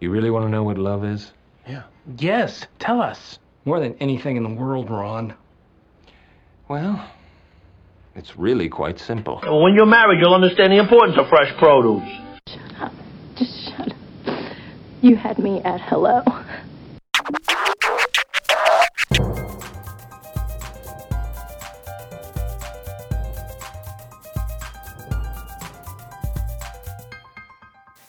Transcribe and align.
You 0.00 0.10
really 0.10 0.30
want 0.30 0.44
to 0.46 0.48
know 0.50 0.62
what 0.62 0.78
love 0.78 1.04
is? 1.04 1.32
Yeah. 1.66 1.82
Yes, 2.16 2.66
tell 2.78 3.00
us. 3.00 3.38
More 3.64 3.80
than 3.80 3.94
anything 4.00 4.36
in 4.36 4.42
the 4.44 4.54
world, 4.54 4.90
Ron. 4.90 5.34
Well, 6.68 7.10
it's 8.14 8.36
really 8.36 8.68
quite 8.68 8.98
simple. 8.98 9.40
When 9.42 9.74
you're 9.74 9.86
married, 9.86 10.20
you'll 10.20 10.34
understand 10.34 10.72
the 10.72 10.78
importance 10.78 11.18
of 11.18 11.28
fresh 11.28 11.52
produce. 11.58 12.08
Shut 12.48 12.80
up. 12.80 12.92
Just 13.36 13.64
shut 13.70 13.92
up. 13.92 14.56
You 15.02 15.16
had 15.16 15.38
me 15.38 15.60
at 15.62 15.80
hello. 15.80 16.22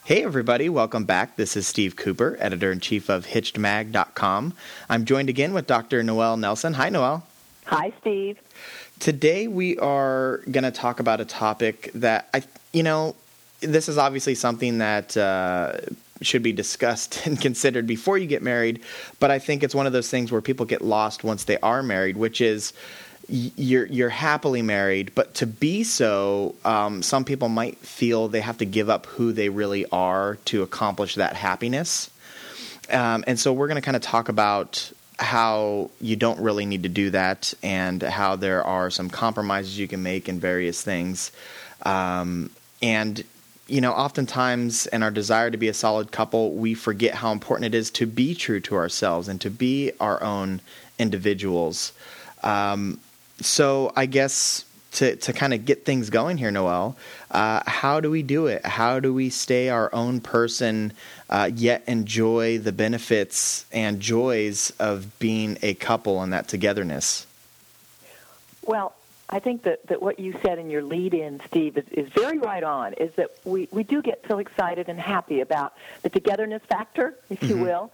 Hey, 0.09 0.23
everybody, 0.23 0.69
welcome 0.69 1.03
back. 1.03 1.35
This 1.35 1.55
is 1.55 1.67
Steve 1.67 1.95
Cooper, 1.95 2.35
editor 2.39 2.71
in 2.71 2.79
chief 2.79 3.09
of 3.09 3.27
HitchedMag.com. 3.27 4.55
I'm 4.89 5.05
joined 5.05 5.29
again 5.29 5.53
with 5.53 5.67
Dr. 5.67 6.01
Noelle 6.01 6.35
Nelson. 6.35 6.73
Hi, 6.73 6.89
Noelle. 6.89 7.27
Hi, 7.65 7.93
Steve. 8.01 8.39
Today, 8.97 9.47
we 9.47 9.77
are 9.77 10.37
going 10.49 10.63
to 10.63 10.71
talk 10.71 10.99
about 10.99 11.21
a 11.21 11.25
topic 11.25 11.91
that 11.93 12.27
I, 12.33 12.41
you 12.73 12.81
know, 12.81 13.15
this 13.59 13.87
is 13.87 13.99
obviously 13.99 14.33
something 14.33 14.79
that 14.79 15.15
uh, 15.15 15.73
should 16.23 16.41
be 16.41 16.53
discussed 16.53 17.21
and 17.27 17.39
considered 17.39 17.85
before 17.85 18.17
you 18.17 18.25
get 18.25 18.41
married, 18.41 18.81
but 19.19 19.29
I 19.29 19.37
think 19.37 19.61
it's 19.61 19.75
one 19.75 19.85
of 19.85 19.93
those 19.93 20.09
things 20.09 20.31
where 20.31 20.41
people 20.41 20.65
get 20.65 20.81
lost 20.81 21.23
once 21.23 21.43
they 21.43 21.59
are 21.59 21.83
married, 21.83 22.17
which 22.17 22.41
is 22.41 22.73
you're 23.29 23.85
you're 23.85 24.09
happily 24.09 24.61
married, 24.61 25.13
but 25.15 25.35
to 25.35 25.47
be 25.47 25.83
so, 25.83 26.55
um, 26.65 27.01
some 27.03 27.25
people 27.25 27.49
might 27.49 27.77
feel 27.77 28.27
they 28.27 28.41
have 28.41 28.57
to 28.57 28.65
give 28.65 28.89
up 28.89 29.05
who 29.05 29.31
they 29.31 29.49
really 29.49 29.85
are 29.91 30.37
to 30.45 30.63
accomplish 30.63 31.15
that 31.15 31.35
happiness. 31.35 32.09
Um, 32.89 33.23
and 33.27 33.39
so 33.39 33.53
we're 33.53 33.67
going 33.67 33.75
to 33.75 33.85
kind 33.85 33.95
of 33.95 34.01
talk 34.01 34.29
about 34.29 34.91
how 35.19 35.91
you 36.01 36.15
don't 36.15 36.39
really 36.39 36.65
need 36.65 36.83
to 36.83 36.89
do 36.89 37.11
that, 37.11 37.53
and 37.61 38.01
how 38.01 38.35
there 38.35 38.63
are 38.63 38.89
some 38.89 39.09
compromises 39.09 39.77
you 39.77 39.87
can 39.87 40.01
make 40.01 40.27
in 40.27 40.39
various 40.39 40.81
things. 40.81 41.31
Um, 41.83 42.49
and 42.81 43.23
you 43.67 43.81
know, 43.81 43.91
oftentimes 43.91 44.87
in 44.87 45.03
our 45.03 45.11
desire 45.11 45.51
to 45.51 45.57
be 45.57 45.67
a 45.67 45.73
solid 45.73 46.11
couple, 46.11 46.53
we 46.53 46.73
forget 46.73 47.13
how 47.13 47.31
important 47.31 47.73
it 47.73 47.77
is 47.77 47.91
to 47.91 48.07
be 48.07 48.33
true 48.33 48.59
to 48.61 48.75
ourselves 48.75 49.27
and 49.27 49.39
to 49.41 49.51
be 49.51 49.91
our 49.99 50.21
own 50.23 50.61
individuals. 50.97 51.93
Um, 52.41 52.99
so 53.41 53.91
I 53.95 54.05
guess 54.05 54.65
to 54.93 55.15
to 55.17 55.33
kind 55.33 55.53
of 55.53 55.65
get 55.65 55.85
things 55.85 56.09
going 56.09 56.37
here, 56.37 56.51
Noelle, 56.51 56.97
uh, 57.31 57.61
how 57.67 57.99
do 57.99 58.09
we 58.09 58.23
do 58.23 58.47
it? 58.47 58.65
How 58.65 58.99
do 58.99 59.13
we 59.13 59.29
stay 59.29 59.69
our 59.69 59.93
own 59.93 60.19
person, 60.19 60.93
uh, 61.29 61.51
yet 61.53 61.83
enjoy 61.87 62.57
the 62.57 62.71
benefits 62.71 63.65
and 63.71 63.99
joys 63.99 64.71
of 64.79 65.19
being 65.19 65.57
a 65.61 65.73
couple 65.75 66.21
and 66.23 66.33
that 66.33 66.47
togetherness? 66.47 67.27
Well, 68.65 68.95
I 69.29 69.39
think 69.39 69.63
that, 69.63 69.85
that 69.87 70.01
what 70.01 70.19
you 70.19 70.35
said 70.41 70.57
in 70.57 70.71
your 70.71 70.81
lead 70.81 71.13
in, 71.13 71.39
Steve, 71.47 71.77
is, 71.77 71.87
is 71.91 72.09
very 72.09 72.39
right 72.39 72.63
on, 72.63 72.93
is 72.93 73.13
that 73.13 73.29
we, 73.45 73.67
we 73.71 73.83
do 73.83 74.01
get 74.01 74.25
so 74.27 74.39
excited 74.39 74.89
and 74.89 74.99
happy 74.99 75.41
about 75.41 75.73
the 76.01 76.09
togetherness 76.09 76.63
factor, 76.63 77.15
if 77.29 77.43
you 77.43 77.55
Mhm. 77.55 77.61
will. 77.61 77.91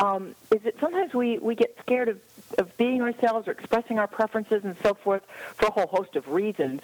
Um, 0.00 0.34
is 0.50 0.60
that 0.62 0.78
sometimes 0.80 1.14
we, 1.14 1.38
we 1.38 1.54
get 1.54 1.76
scared 1.80 2.08
of, 2.08 2.20
of 2.58 2.76
being 2.76 3.00
ourselves 3.00 3.46
or 3.46 3.52
expressing 3.52 3.98
our 3.98 4.08
preferences 4.08 4.64
and 4.64 4.76
so 4.82 4.94
forth 4.94 5.22
for 5.54 5.66
a 5.66 5.70
whole 5.70 5.86
host 5.86 6.16
of 6.16 6.28
reasons. 6.28 6.82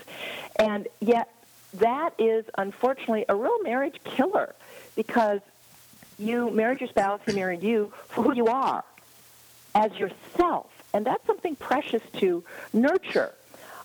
And 0.58 0.86
yet, 1.00 1.28
that 1.74 2.14
is 2.18 2.44
unfortunately 2.56 3.24
a 3.28 3.34
real 3.34 3.62
marriage 3.62 4.00
killer 4.04 4.54
because 4.96 5.40
you 6.18 6.50
married 6.50 6.80
your 6.80 6.88
spouse, 6.88 7.20
he 7.26 7.32
married 7.32 7.62
you 7.62 7.92
for 8.08 8.22
who 8.22 8.34
you 8.34 8.46
are 8.46 8.84
as 9.74 9.92
yourself. 9.96 10.66
And 10.92 11.06
that's 11.06 11.24
something 11.26 11.56
precious 11.56 12.02
to 12.18 12.44
nurture. 12.72 13.32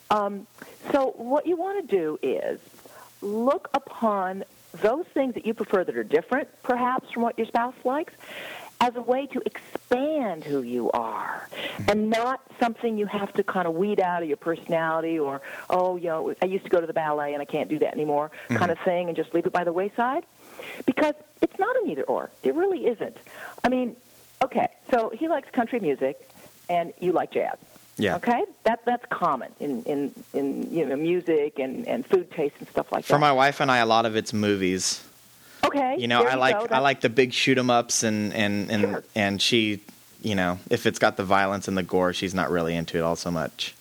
Um, 0.09 0.47
so, 0.91 1.13
what 1.17 1.47
you 1.47 1.55
want 1.55 1.87
to 1.87 1.95
do 1.95 2.19
is 2.21 2.59
look 3.21 3.69
upon 3.73 4.43
those 4.81 5.05
things 5.13 5.33
that 5.35 5.45
you 5.45 5.53
prefer 5.53 5.83
that 5.83 5.95
are 5.95 6.03
different, 6.03 6.47
perhaps, 6.63 7.11
from 7.11 7.23
what 7.23 7.37
your 7.37 7.47
spouse 7.47 7.75
likes, 7.83 8.13
as 8.85 8.95
a 8.95 9.01
way 9.01 9.25
to 9.25 9.41
expand 9.47 10.43
who 10.43 10.61
you 10.61 10.91
are 10.91 11.49
and 11.87 12.07
not 12.07 12.39
something 12.59 12.99
you 12.99 13.07
have 13.07 13.33
to 13.33 13.43
kind 13.43 13.67
of 13.67 13.73
weed 13.73 13.99
out 13.99 14.21
of 14.21 14.27
your 14.27 14.37
personality 14.37 15.17
or, 15.17 15.41
oh, 15.71 15.95
you 15.95 16.07
know, 16.07 16.35
I 16.39 16.45
used 16.45 16.65
to 16.65 16.69
go 16.69 16.79
to 16.79 16.85
the 16.85 16.93
ballet 16.93 17.33
and 17.33 17.41
I 17.41 17.45
can't 17.45 17.67
do 17.67 17.79
that 17.79 17.95
anymore 17.95 18.29
mm-hmm. 18.43 18.57
kind 18.57 18.71
of 18.71 18.77
thing 18.79 19.07
and 19.07 19.17
just 19.17 19.33
leave 19.33 19.47
it 19.47 19.51
by 19.51 19.63
the 19.63 19.73
wayside. 19.73 20.23
Because 20.85 21.15
it's 21.41 21.57
not 21.57 21.75
an 21.77 21.89
either 21.89 22.03
or. 22.03 22.29
It 22.43 22.53
really 22.53 22.85
isn't. 22.85 23.17
I 23.63 23.69
mean, 23.69 23.95
okay, 24.43 24.67
so 24.91 25.09
he 25.09 25.27
likes 25.27 25.49
country 25.49 25.79
music 25.79 26.29
and 26.69 26.93
you 26.99 27.11
like 27.11 27.31
jazz. 27.31 27.57
Yeah. 27.97 28.17
Okay, 28.17 28.43
that 28.65 28.83
that's 28.85 29.05
common 29.09 29.51
in 29.61 29.81
in 29.83 30.13
in 30.33 30.69
you 30.69 30.85
know 30.85 30.97
music 30.97 31.59
and 31.59 31.87
and 31.87 32.05
food 32.05 32.29
taste 32.29 32.55
and 32.59 32.67
stuff 32.67 32.91
like 32.91 33.05
For 33.05 33.13
that. 33.13 33.15
For 33.15 33.19
my 33.19 33.31
wife 33.31 33.61
and 33.61 33.71
I, 33.71 33.77
a 33.77 33.85
lot 33.85 34.05
of 34.05 34.17
it's 34.17 34.33
movies. 34.33 35.01
Okay, 35.67 35.95
You 35.99 36.07
know, 36.07 36.23
I 36.23 36.35
like 36.35 36.69
go. 36.69 36.75
I 36.75 36.79
like 36.79 37.01
the 37.01 37.09
big 37.09 37.33
shoot 37.33 37.57
'em 37.57 37.69
ups 37.69 38.03
and 38.03 38.33
and 38.33 38.69
and 38.71 38.81
Sure. 38.83 39.03
and 39.15 39.41
she, 39.41 39.81
you 40.21 40.35
know, 40.35 40.59
if 40.69 40.85
it's 40.85 40.99
got 40.99 41.17
the 41.17 41.23
violence 41.23 41.67
and 41.67 41.77
the 41.77 41.83
gore, 41.83 42.13
she's 42.13 42.33
not 42.33 42.49
really 42.51 42.75
into 42.75 42.97
it 42.97 43.01
all 43.01 43.15
so 43.15 43.31
much. 43.31 43.73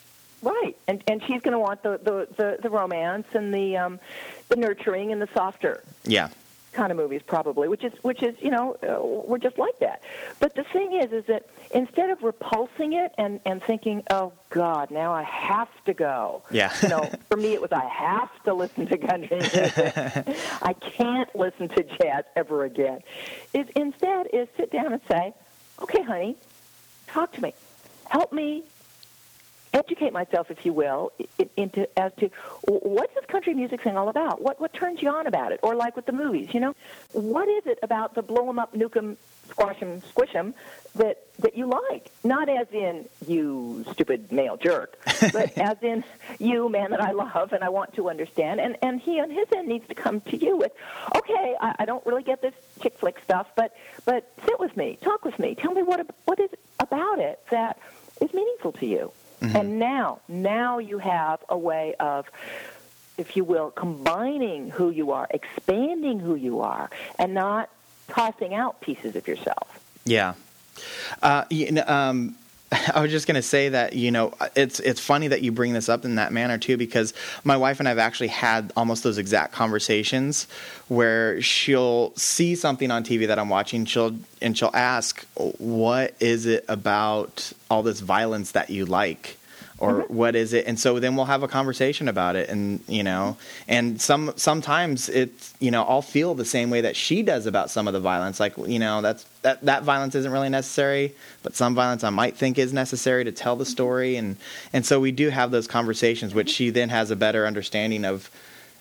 right, 0.42 0.76
and 0.88 1.02
and 1.08 1.22
she's 1.22 1.40
going 1.42 1.52
to 1.52 1.58
want 1.58 1.82
the, 1.82 1.98
the 2.02 2.28
the 2.36 2.58
the 2.62 2.70
romance 2.70 3.26
and 3.34 3.52
the 3.54 3.76
um 3.76 3.98
the 4.48 4.56
nurturing 4.56 5.10
and 5.12 5.20
the 5.22 5.28
softer 5.34 5.82
Yeah. 6.04 6.28
Kind 6.74 6.90
of 6.90 6.96
movies 6.98 7.22
probably 7.24 7.68
which 7.68 7.84
is 7.84 7.92
which 8.02 8.22
is 8.22 8.34
you 8.40 8.50
know 8.50 8.76
uh, 8.82 8.98
we're 9.02 9.38
just 9.38 9.56
like 9.58 9.78
that. 9.78 10.02
But 10.40 10.54
the 10.54 10.64
thing 10.64 10.92
is 11.00 11.12
is 11.12 11.24
that 11.26 11.46
instead 11.72 12.10
of 12.10 12.22
repulsing 12.22 12.92
it 12.94 13.12
and 13.16 13.40
and 13.46 13.62
thinking 13.62 14.02
oh 14.10 14.32
god 14.50 14.90
now 14.90 15.12
i 15.12 15.22
have 15.22 15.68
to 15.86 15.94
go 15.94 16.42
Yeah. 16.50 16.72
you 16.82 16.88
know 16.88 17.08
for 17.30 17.36
me 17.36 17.52
it 17.54 17.60
was 17.62 17.72
i 17.72 17.84
have 17.86 18.30
to 18.44 18.54
listen 18.54 18.86
to 18.86 18.98
country 18.98 19.38
music 19.38 19.72
i 20.62 20.72
can't 20.74 21.34
listen 21.34 21.68
to 21.70 21.82
jazz 22.00 22.24
ever 22.36 22.64
again. 22.64 23.00
Is 23.52 23.66
instead 23.76 24.28
is 24.32 24.48
sit 24.56 24.70
down 24.70 24.92
and 24.92 25.02
say 25.10 25.32
okay 25.82 26.02
honey 26.02 26.36
talk 27.08 27.32
to 27.32 27.40
me. 27.42 27.54
Help 28.06 28.32
me 28.32 28.64
educate 29.74 30.12
myself, 30.12 30.50
if 30.50 30.64
you 30.64 30.72
will, 30.72 31.12
i- 31.20 31.48
into 31.56 31.86
as 31.98 32.12
to 32.18 32.30
what's 32.66 33.14
this 33.14 33.24
country 33.26 33.54
music 33.54 33.82
thing 33.82 33.96
all 33.96 34.08
about? 34.08 34.40
What 34.40 34.60
what 34.60 34.72
turns 34.72 35.02
you 35.02 35.10
on 35.10 35.26
about 35.26 35.52
it? 35.52 35.60
Or 35.62 35.74
like 35.74 35.96
with 35.96 36.06
the 36.06 36.12
movies, 36.12 36.54
you 36.54 36.60
know, 36.60 36.74
what 37.12 37.48
is 37.48 37.66
it 37.66 37.78
about 37.82 38.14
the 38.14 38.22
blow 38.22 38.48
'em 38.48 38.58
up, 38.58 38.74
nuke 38.74 38.96
'em, 38.96 39.16
squash 39.50 39.80
'em, 39.82 40.00
squish 40.02 40.34
'em 40.34 40.54
that 40.94 41.18
that 41.40 41.56
you 41.56 41.66
like? 41.66 42.10
Not 42.22 42.48
as 42.48 42.68
in 42.72 43.06
you 43.26 43.84
stupid 43.92 44.30
male 44.32 44.56
jerk, 44.56 44.96
but 45.32 45.56
as 45.58 45.76
in 45.82 46.04
you 46.38 46.68
man 46.68 46.90
that 46.92 47.02
I 47.02 47.10
love 47.12 47.52
and 47.52 47.62
I 47.64 47.68
want 47.68 47.94
to 47.94 48.08
understand. 48.08 48.60
And 48.60 48.76
and 48.82 49.00
he 49.00 49.20
on 49.20 49.30
his 49.30 49.46
end 49.56 49.68
needs 49.68 49.86
to 49.88 49.94
come 49.94 50.20
to 50.22 50.36
you 50.36 50.56
with, 50.56 50.72
okay, 51.16 51.56
I, 51.60 51.74
I 51.80 51.84
don't 51.84 52.04
really 52.06 52.22
get 52.22 52.40
this 52.40 52.54
chick 52.80 52.96
flick 52.98 53.18
stuff, 53.24 53.48
but 53.56 53.74
but 54.04 54.30
sit 54.46 54.58
with 54.60 54.76
me, 54.76 54.98
talk 55.02 55.24
with 55.24 55.38
me, 55.38 55.54
tell 55.54 55.72
me 55.72 55.82
what 55.82 56.00
ab- 56.00 56.14
what 56.26 56.38
is 56.38 56.50
about 56.80 57.18
it 57.18 57.40
that 57.50 57.78
is 58.20 58.32
meaningful 58.32 58.72
to 58.72 58.86
you. 58.86 59.12
And 59.56 59.78
now, 59.78 60.20
now 60.28 60.78
you 60.78 60.98
have 60.98 61.40
a 61.48 61.58
way 61.58 61.94
of, 62.00 62.30
if 63.18 63.36
you 63.36 63.44
will, 63.44 63.70
combining 63.70 64.70
who 64.70 64.90
you 64.90 65.12
are, 65.12 65.26
expanding 65.30 66.20
who 66.20 66.34
you 66.34 66.60
are, 66.60 66.90
and 67.18 67.34
not 67.34 67.70
tossing 68.08 68.54
out 68.54 68.80
pieces 68.80 69.16
of 69.16 69.26
yourself. 69.26 69.80
Yeah. 70.04 70.34
Uh, 71.22 71.44
um, 71.86 72.36
I 72.94 73.00
was 73.00 73.10
just 73.10 73.26
going 73.26 73.36
to 73.36 73.42
say 73.42 73.68
that 73.70 73.94
you 73.94 74.10
know 74.10 74.34
it's 74.56 74.80
it's 74.80 75.00
funny 75.00 75.28
that 75.28 75.42
you 75.42 75.52
bring 75.52 75.72
this 75.72 75.88
up 75.88 76.04
in 76.04 76.16
that 76.16 76.32
manner 76.32 76.58
too 76.58 76.76
because 76.76 77.14
my 77.44 77.56
wife 77.56 77.78
and 77.78 77.88
I 77.88 77.90
have 77.90 77.98
actually 77.98 78.28
had 78.28 78.72
almost 78.76 79.02
those 79.02 79.18
exact 79.18 79.52
conversations 79.52 80.46
where 80.88 81.40
she'll 81.40 82.14
see 82.16 82.54
something 82.54 82.90
on 82.90 83.04
TV 83.04 83.26
that 83.26 83.38
I'm 83.38 83.48
watching 83.48 83.84
she'll 83.84 84.16
and 84.40 84.56
she'll 84.56 84.70
ask 84.74 85.24
what 85.58 86.14
is 86.20 86.46
it 86.46 86.64
about 86.68 87.52
all 87.70 87.82
this 87.82 88.00
violence 88.00 88.52
that 88.52 88.70
you 88.70 88.86
like 88.86 89.38
or 89.84 90.00
what 90.08 90.34
is 90.34 90.52
it 90.52 90.66
and 90.66 90.78
so 90.78 90.98
then 90.98 91.16
we'll 91.16 91.24
have 91.26 91.42
a 91.42 91.48
conversation 91.48 92.08
about 92.08 92.36
it 92.36 92.48
and 92.48 92.80
you 92.88 93.02
know 93.02 93.36
and 93.68 94.00
some 94.00 94.32
sometimes 94.36 95.08
it's 95.08 95.54
you 95.60 95.70
know 95.70 95.82
I'll 95.84 96.02
feel 96.02 96.34
the 96.34 96.44
same 96.44 96.70
way 96.70 96.80
that 96.80 96.96
she 96.96 97.22
does 97.22 97.46
about 97.46 97.70
some 97.70 97.86
of 97.86 97.92
the 97.92 98.00
violence 98.00 98.40
like 98.40 98.56
you 98.66 98.78
know 98.78 99.02
that's 99.02 99.24
that 99.42 99.60
that 99.62 99.82
violence 99.82 100.14
isn't 100.14 100.30
really 100.30 100.48
necessary 100.48 101.14
but 101.42 101.54
some 101.54 101.74
violence 101.74 102.04
I 102.04 102.10
might 102.10 102.36
think 102.36 102.58
is 102.58 102.72
necessary 102.72 103.24
to 103.24 103.32
tell 103.32 103.56
the 103.56 103.64
mm-hmm. 103.64 103.70
story 103.70 104.16
and 104.16 104.36
and 104.72 104.84
so 104.86 105.00
we 105.00 105.12
do 105.12 105.30
have 105.30 105.50
those 105.50 105.66
conversations 105.66 106.34
which 106.34 106.48
mm-hmm. 106.48 106.54
she 106.54 106.70
then 106.70 106.88
has 106.88 107.10
a 107.10 107.16
better 107.16 107.46
understanding 107.46 108.04
of 108.04 108.30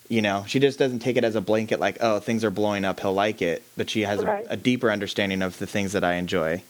you 0.10 0.22
know 0.22 0.44
she 0.48 0.60
just 0.60 0.80
doesn't 0.80 1.00
take 1.00 1.18
it 1.18 1.24
as 1.24 1.36
a 1.36 1.42
blanket 1.42 1.80
like 1.80 1.98
oh 2.02 2.20
things 2.20 2.44
are 2.44 2.52
blowing 2.52 2.86
up 2.86 3.00
he'll 3.00 3.14
like 3.14 3.42
it 3.42 3.64
but 3.78 3.90
she 3.90 4.02
has 4.02 4.24
Right. 4.24 4.46
a, 4.48 4.54
a 4.54 4.58
deeper 4.58 4.92
understanding 4.92 5.42
of 5.42 5.58
the 5.60 5.68
things 5.68 5.94
that 5.94 6.04
I 6.04 6.16
enjoy 6.16 6.62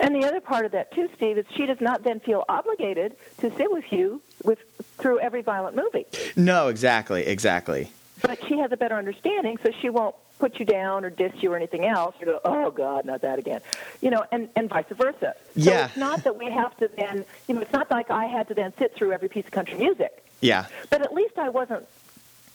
And 0.00 0.14
the 0.14 0.26
other 0.26 0.40
part 0.40 0.64
of 0.66 0.72
that 0.72 0.92
too, 0.92 1.08
Steve, 1.16 1.38
is 1.38 1.44
she 1.56 1.66
does 1.66 1.80
not 1.80 2.02
then 2.04 2.20
feel 2.20 2.44
obligated 2.48 3.16
to 3.38 3.54
sit 3.56 3.70
with 3.70 3.90
you 3.92 4.20
with 4.44 4.58
through 4.98 5.20
every 5.20 5.42
violent 5.42 5.76
movie. 5.76 6.06
no 6.36 6.68
exactly 6.68 7.24
exactly 7.26 7.90
But 8.22 8.44
she 8.46 8.58
has 8.58 8.72
a 8.72 8.76
better 8.76 8.94
understanding, 8.96 9.58
so 9.62 9.70
she 9.80 9.90
won't 9.90 10.14
put 10.38 10.58
you 10.58 10.66
down 10.66 11.04
or 11.04 11.10
diss 11.10 11.32
you 11.42 11.50
or 11.52 11.56
anything 11.56 11.86
else, 11.86 12.14
you 12.20 12.26
go, 12.26 12.40
oh 12.44 12.70
God, 12.70 13.06
not 13.06 13.22
that 13.22 13.38
again, 13.38 13.60
you 14.02 14.10
know, 14.10 14.24
and 14.32 14.48
and 14.56 14.68
vice 14.68 14.84
versa. 14.90 15.34
So 15.34 15.70
Yeah. 15.70 15.86
it's 15.86 15.96
not 15.96 16.24
that 16.24 16.36
we 16.38 16.50
have 16.50 16.76
to 16.78 16.88
then, 16.96 17.24
you 17.48 17.54
know, 17.54 17.60
it's 17.62 17.72
not 17.72 17.90
like 17.90 18.10
I 18.10 18.26
had 18.26 18.48
to 18.48 18.54
then 18.54 18.72
sit 18.78 18.94
through 18.94 19.12
every 19.12 19.28
piece 19.28 19.46
of 19.46 19.50
country 19.52 19.78
music, 19.78 20.22
Yeah. 20.40 20.66
but 20.90 21.00
at 21.02 21.12
least 21.14 21.38
I 21.38 21.48
wasn't, 21.48 21.86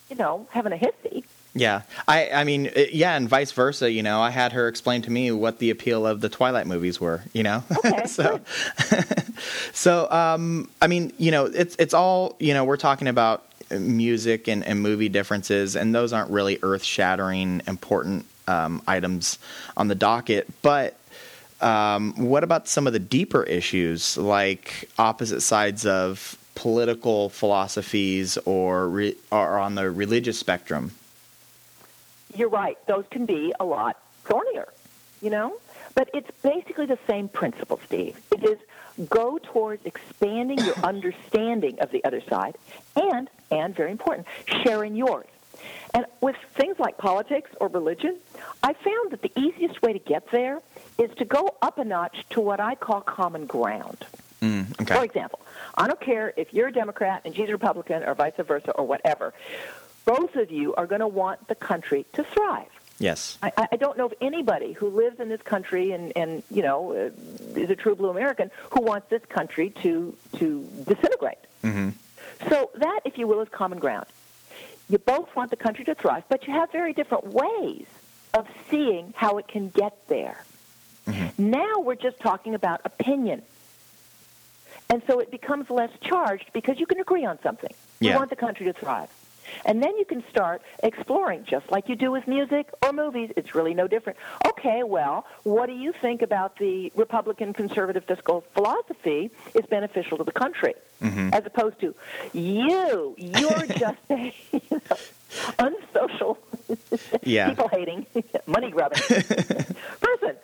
you 0.10 0.16
know, 0.16 0.48
having 0.52 0.74
a 0.74 0.78
hissy. 0.78 1.24
Yeah, 1.54 1.82
I, 2.08 2.30
I 2.30 2.44
mean, 2.46 2.68
it- 2.68 2.94
yeah, 2.94 3.16
and 3.18 3.28
vice 3.28 3.52
versa. 3.52 3.92
You 3.92 4.04
know, 4.04 4.22
I 4.22 4.30
had 4.30 4.54
her 4.54 4.68
explain 4.70 5.02
to 5.04 5.12
me 5.12 5.32
what 5.32 5.60
the 5.60 5.70
appeal 5.70 6.08
of 6.08 6.22
the 6.22 6.30
Twilight 6.30 6.66
movies 6.66 7.02
were. 7.02 7.24
You 7.34 7.44
know, 7.44 7.64
Okay, 7.86 8.06
so, 8.06 8.40
so, 9.74 10.10
um, 10.12 10.70
I 10.82 10.88
mean, 10.88 11.12
you 11.18 11.32
know, 11.32 11.46
it's 11.46 11.76
it's 11.78 11.94
all 11.94 12.36
you 12.40 12.54
know. 12.54 12.64
We're 12.64 12.78
talking 12.78 13.08
about 13.08 13.44
music 13.70 14.48
and, 14.48 14.66
and 14.66 14.82
movie 14.82 15.10
differences, 15.10 15.76
and 15.76 15.94
those 15.94 16.14
aren't 16.14 16.30
really 16.32 16.58
earth 16.62 16.84
shattering 16.84 17.62
important 17.68 18.26
um, 18.48 18.82
items 18.88 19.38
on 19.78 19.88
the 19.88 19.96
docket. 19.96 20.48
But 20.62 20.96
um, 21.62 22.14
what 22.30 22.44
about 22.44 22.68
some 22.68 22.88
of 22.88 22.94
the 22.94 23.00
deeper 23.00 23.44
issues, 23.44 24.18
like 24.18 24.90
opposite 24.98 25.42
sides 25.42 25.86
of 25.86 26.38
political 26.56 27.30
philosophies 27.30 28.38
or 28.46 28.88
re- 28.90 29.16
or 29.32 29.58
on 29.60 29.76
the 29.76 29.90
religious 29.92 30.40
spectrum? 30.40 30.92
You're 32.36 32.50
right; 32.50 32.78
those 32.88 33.06
can 33.10 33.26
be 33.26 33.54
a 33.60 33.66
lot 33.66 33.98
thornier, 34.24 34.72
you 35.22 35.30
know. 35.30 35.58
But 35.96 36.10
it's 36.14 36.30
basically 36.42 36.86
the 36.86 37.00
same 37.08 37.28
principle, 37.28 37.80
Steve. 37.86 38.18
It 38.32 38.44
is 38.44 38.58
go 39.10 39.40
towards 39.42 39.86
expanding 39.86 40.60
your 40.60 40.76
understanding 40.84 41.80
of 41.80 41.92
the 41.92 42.04
other 42.04 42.22
side, 42.22 42.58
and 42.96 43.30
and 43.50 43.76
very 43.76 43.92
important, 43.92 44.28
sharing 44.64 44.96
yours. 44.96 45.28
And 45.94 46.06
with 46.22 46.38
things 46.56 46.80
like 46.80 46.98
politics 46.98 47.52
or 47.60 47.68
religion, 47.68 48.18
I 48.64 48.74
found 48.74 49.12
that 49.12 49.22
the 49.22 49.32
easiest 49.36 49.82
way 49.82 49.94
to 49.94 50.00
get 50.00 50.32
there 50.32 50.60
is 50.98 51.12
to 51.18 51.26
go 51.26 51.56
up 51.62 51.78
a 51.78 51.84
notch 51.84 52.26
to 52.32 52.42
what 52.42 52.60
I 52.60 52.76
call 52.76 53.02
common 53.02 53.46
ground. 53.46 54.06
Mm, 54.42 54.82
okay. 54.82 54.96
For 54.96 55.04
example, 55.04 55.40
I 55.76 55.88
don't 55.88 56.00
care 56.00 56.34
if 56.36 56.54
you're 56.54 56.70
a 56.70 56.74
Democrat 56.74 57.22
and 57.26 57.36
she's 57.36 57.50
a 57.50 57.52
Republican 57.52 58.04
or 58.04 58.16
vice 58.16 58.34
versa 58.38 58.72
or 58.72 58.86
whatever. 58.86 59.34
Both 60.06 60.36
of 60.36 60.52
you 60.52 60.74
are 60.76 60.88
going 60.88 61.02
to 61.02 61.08
want 61.08 61.48
the 61.48 61.56
country 61.56 62.06
to 62.14 62.24
thrive. 62.24 62.68
Yes. 63.00 63.38
I, 63.42 63.52
I 63.72 63.76
don't 63.78 63.98
know 63.98 64.06
of 64.06 64.14
anybody 64.22 64.74
who 64.74 64.90
lives 64.90 65.20
in 65.20 65.28
this 65.30 65.42
country 65.42 65.92
and, 65.92 66.14
and 66.16 66.44
you 66.52 66.62
know 66.62 66.92
uh, 66.92 67.60
is 67.60 67.70
a 67.72 67.76
true 67.76 67.96
blue 67.96 68.10
American 68.10 68.52
who 68.72 68.82
wants 68.82 69.10
this 69.10 69.24
country 69.26 69.72
to 69.82 70.16
to 70.38 70.68
disintegrate. 70.88 71.40
hmm 71.64 71.90
So 72.50 72.70
that, 72.76 73.00
if 73.06 73.18
you 73.18 73.28
will, 73.28 73.42
is 73.42 73.50
common 73.50 73.80
ground. 73.80 74.06
You 74.90 74.98
both 75.00 75.36
want 75.36 75.50
the 75.52 75.56
country 75.58 75.86
to 75.86 75.96
thrive, 75.96 76.24
but 76.30 76.46
you 76.48 76.54
have 76.54 76.72
very 76.72 76.94
different 76.94 77.28
ways 77.28 77.86
of 78.34 78.48
seeing 78.70 79.14
how 79.16 79.38
it 79.40 79.48
can 79.48 79.70
get 79.70 80.08
there. 80.08 80.44
Now 81.38 81.80
we're 81.80 81.96
just 81.96 82.20
talking 82.20 82.54
about 82.56 82.82
opinion. 82.86 83.42
And 84.90 85.02
so 85.08 85.20
it 85.20 85.32
becomes 85.32 85.70
less 85.70 85.90
charged 86.02 86.52
because 86.54 86.80
you 86.80 86.86
can 86.86 87.00
agree 87.00 87.26
on 87.26 87.40
something. 87.42 87.74
You 88.00 88.10
Yeah. 88.10 88.18
want 88.18 88.30
the 88.30 88.36
country 88.36 88.66
to 88.68 88.74
thrive. 88.74 89.10
And 89.66 89.82
then 89.84 89.96
you 89.98 90.06
can 90.06 90.24
start 90.30 90.62
exploring, 90.84 91.46
just 91.46 91.70
like 91.72 91.90
you 91.90 91.96
do 91.96 92.12
with 92.12 92.28
music 92.28 92.70
or 92.84 92.94
movies. 92.94 93.32
It's 93.36 93.54
really 93.56 93.74
no 93.74 93.88
different. 93.88 94.18
Okay, 94.48 94.84
well, 94.84 95.26
what 95.44 95.68
do 95.68 95.74
you 95.74 95.94
think 95.94 96.22
about 96.22 96.58
the 96.58 96.92
Republican 96.96 97.54
conservative 97.54 98.06
fiscal 98.06 98.44
philosophy 98.54 99.32
is 99.54 99.66
beneficial 99.66 100.18
to 100.18 100.24
the 100.24 100.32
country? 100.32 100.74
Mm-hmm. 101.02 101.30
As 101.34 101.46
opposed 101.46 101.80
to, 101.82 101.96
you, 102.34 103.16
you're 103.18 103.66
just 103.78 103.98
a 104.10 104.34
you 104.52 104.62
know, 104.72 104.80
unsocial, 105.60 106.38
Yeah. 107.24 107.50
people 107.50 107.68
hating, 107.70 108.06
money 108.46 108.70
grubbing 108.72 109.02
person. 110.02 110.36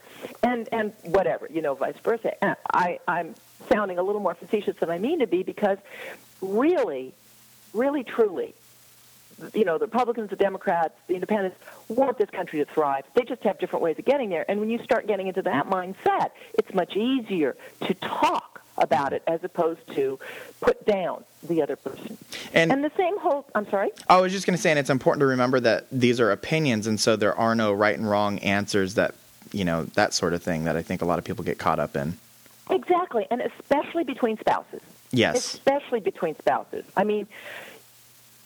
And, 0.44 0.68
and 0.72 0.94
whatever, 1.04 1.48
you 1.52 1.62
know, 1.62 1.76
vice 1.76 1.96
versa. 2.04 2.44
And 2.44 2.56
I, 2.74 3.00
I'm 3.08 3.36
sounding 3.72 4.00
a 4.00 4.04
little 4.04 4.22
more 4.22 4.34
facetious 4.34 4.76
than 4.80 4.90
I 4.90 4.98
mean 4.98 5.20
to 5.20 5.28
be 5.28 5.44
because 5.44 5.78
really, 6.42 7.14
really, 7.74 8.04
truly, 8.04 8.56
you 9.54 9.66
know, 9.66 9.78
the 9.78 9.86
Republicans, 9.86 10.30
the 10.30 10.36
Democrats, 10.36 10.94
the 11.08 11.14
Independents 11.16 11.58
want 11.90 12.18
this 12.18 12.30
country 12.30 12.60
to 12.60 12.66
thrive. 12.66 13.06
They 13.14 13.24
just 13.24 13.44
have 13.44 13.60
different 13.60 13.84
ways 13.84 13.98
of 14.00 14.06
getting 14.06 14.30
there. 14.30 14.46
And 14.50 14.60
when 14.60 14.70
you 14.70 14.84
start 14.84 15.08
getting 15.08 15.28
into 15.28 15.42
that 15.44 15.70
mindset, 15.70 16.32
it's 16.54 16.74
much 16.74 16.96
easier 16.96 17.56
to 17.86 17.94
talk 17.96 18.62
about 18.78 19.12
it 19.14 19.24
as 19.26 19.44
opposed 19.44 19.80
to 19.96 20.20
put 20.62 20.86
down 20.86 21.24
the 21.42 21.62
other 21.62 21.76
person. 21.76 22.18
And- 22.54 22.72
and 22.72 22.84
the 22.84 22.92
same 22.96 23.18
whole, 23.20 23.46
I'm 23.56 23.68
sorry? 23.70 23.90
I 24.08 24.22
was 24.22 24.32
just 24.32 24.46
going 24.46 24.56
to 24.56 24.62
say, 24.62 24.70
and 24.70 24.78
it's 24.80 24.90
important 24.90 25.22
to 25.22 25.26
remember 25.26 25.60
that 25.60 25.88
these 25.92 26.20
are 26.20 26.32
opinions, 26.32 26.86
and 26.86 27.00
so 27.00 27.16
there 27.16 27.36
are 27.36 27.56
no 27.56 27.74
right 27.74 27.98
and 27.98 28.08
wrong 28.08 28.38
answers 28.40 28.94
that, 28.96 29.16
you 29.52 29.66
know, 29.66 29.84
that 29.96 30.14
sort 30.14 30.34
of 30.34 30.44
thing 30.44 30.66
that 30.66 30.76
I 30.78 30.84
think 30.84 31.02
a 31.02 31.06
lot 31.06 31.18
of 31.18 31.26
people 31.26 31.44
get 31.44 31.58
caught 31.58 31.80
up 31.80 31.96
in. 31.96 32.18
Exactly, 32.70 33.26
and 33.32 33.42
especially 33.42 34.04
between 34.04 34.38
spouses. 34.38 34.82
Yes. 35.12 35.38
Especially 35.38 36.00
between 36.02 36.36
spouses. 36.38 36.84
I 36.96 37.04
mean, 37.04 37.28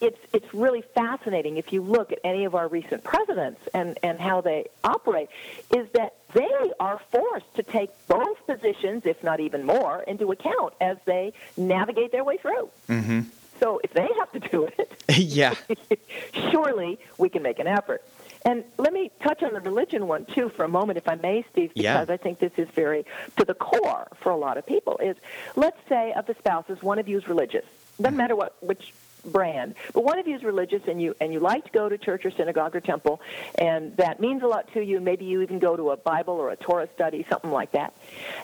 it's 0.01 0.19
it's 0.33 0.53
really 0.53 0.81
fascinating 0.95 1.57
if 1.57 1.71
you 1.71 1.81
look 1.81 2.11
at 2.11 2.19
any 2.23 2.45
of 2.45 2.55
our 2.55 2.67
recent 2.67 3.03
presidents 3.03 3.61
and, 3.73 3.97
and 4.03 4.19
how 4.19 4.41
they 4.41 4.65
operate, 4.83 5.29
is 5.75 5.87
that 5.93 6.15
they 6.33 6.49
are 6.79 6.99
forced 7.11 7.53
to 7.55 7.63
take 7.63 7.89
both 8.07 8.45
positions, 8.47 9.05
if 9.05 9.23
not 9.23 9.39
even 9.39 9.63
more, 9.65 10.01
into 10.07 10.31
account 10.31 10.73
as 10.81 10.97
they 11.05 11.33
navigate 11.55 12.11
their 12.11 12.23
way 12.23 12.37
through. 12.37 12.69
hmm 12.87 13.21
So 13.59 13.79
if 13.83 13.93
they 13.93 14.09
have 14.19 14.31
to 14.33 14.39
do 14.39 14.65
it, 14.65 14.91
yeah. 15.17 15.53
surely 16.51 16.99
we 17.17 17.29
can 17.29 17.43
make 17.43 17.59
an 17.59 17.67
effort. 17.67 18.01
And 18.43 18.63
let 18.79 18.91
me 18.91 19.11
touch 19.21 19.43
on 19.43 19.53
the 19.53 19.59
religion 19.59 20.07
one 20.07 20.25
too 20.25 20.49
for 20.49 20.63
a 20.63 20.67
moment, 20.67 20.97
if 20.97 21.07
I 21.07 21.13
may, 21.15 21.45
Steve, 21.51 21.71
Yeah. 21.75 21.99
because 21.99 22.11
I 22.11 22.17
think 22.17 22.39
this 22.39 22.53
is 22.57 22.67
very 22.69 23.05
to 23.37 23.45
the 23.45 23.53
core 23.53 24.07
for 24.19 24.31
a 24.31 24.35
lot 24.37 24.57
of 24.57 24.65
people. 24.65 24.97
Is 24.97 25.15
let's 25.55 25.77
say 25.87 26.11
of 26.13 26.25
the 26.25 26.33
spouses, 26.39 26.81
one 26.81 26.97
of 26.97 27.07
you 27.07 27.19
is 27.19 27.27
religious. 27.27 27.65
Doesn't 28.01 28.17
matter 28.17 28.35
what 28.35 28.55
which 28.61 28.93
brand, 29.25 29.75
but 29.93 30.03
one 30.03 30.19
of 30.19 30.27
you 30.27 30.35
is 30.35 30.43
religious, 30.43 30.81
and 30.87 31.01
you 31.01 31.15
and 31.21 31.31
you 31.33 31.39
like 31.39 31.65
to 31.65 31.71
go 31.71 31.89
to 31.89 31.97
church 31.97 32.25
or 32.25 32.31
synagogue 32.31 32.75
or 32.75 32.81
temple, 32.81 33.21
and 33.55 33.95
that 33.97 34.19
means 34.19 34.43
a 34.43 34.47
lot 34.47 34.71
to 34.73 34.81
you. 34.83 34.99
Maybe 34.99 35.25
you 35.25 35.41
even 35.41 35.59
go 35.59 35.75
to 35.75 35.91
a 35.91 35.97
Bible 35.97 36.33
or 36.35 36.49
a 36.51 36.55
Torah 36.55 36.87
study, 36.95 37.25
something 37.29 37.51
like 37.51 37.71
that. 37.73 37.93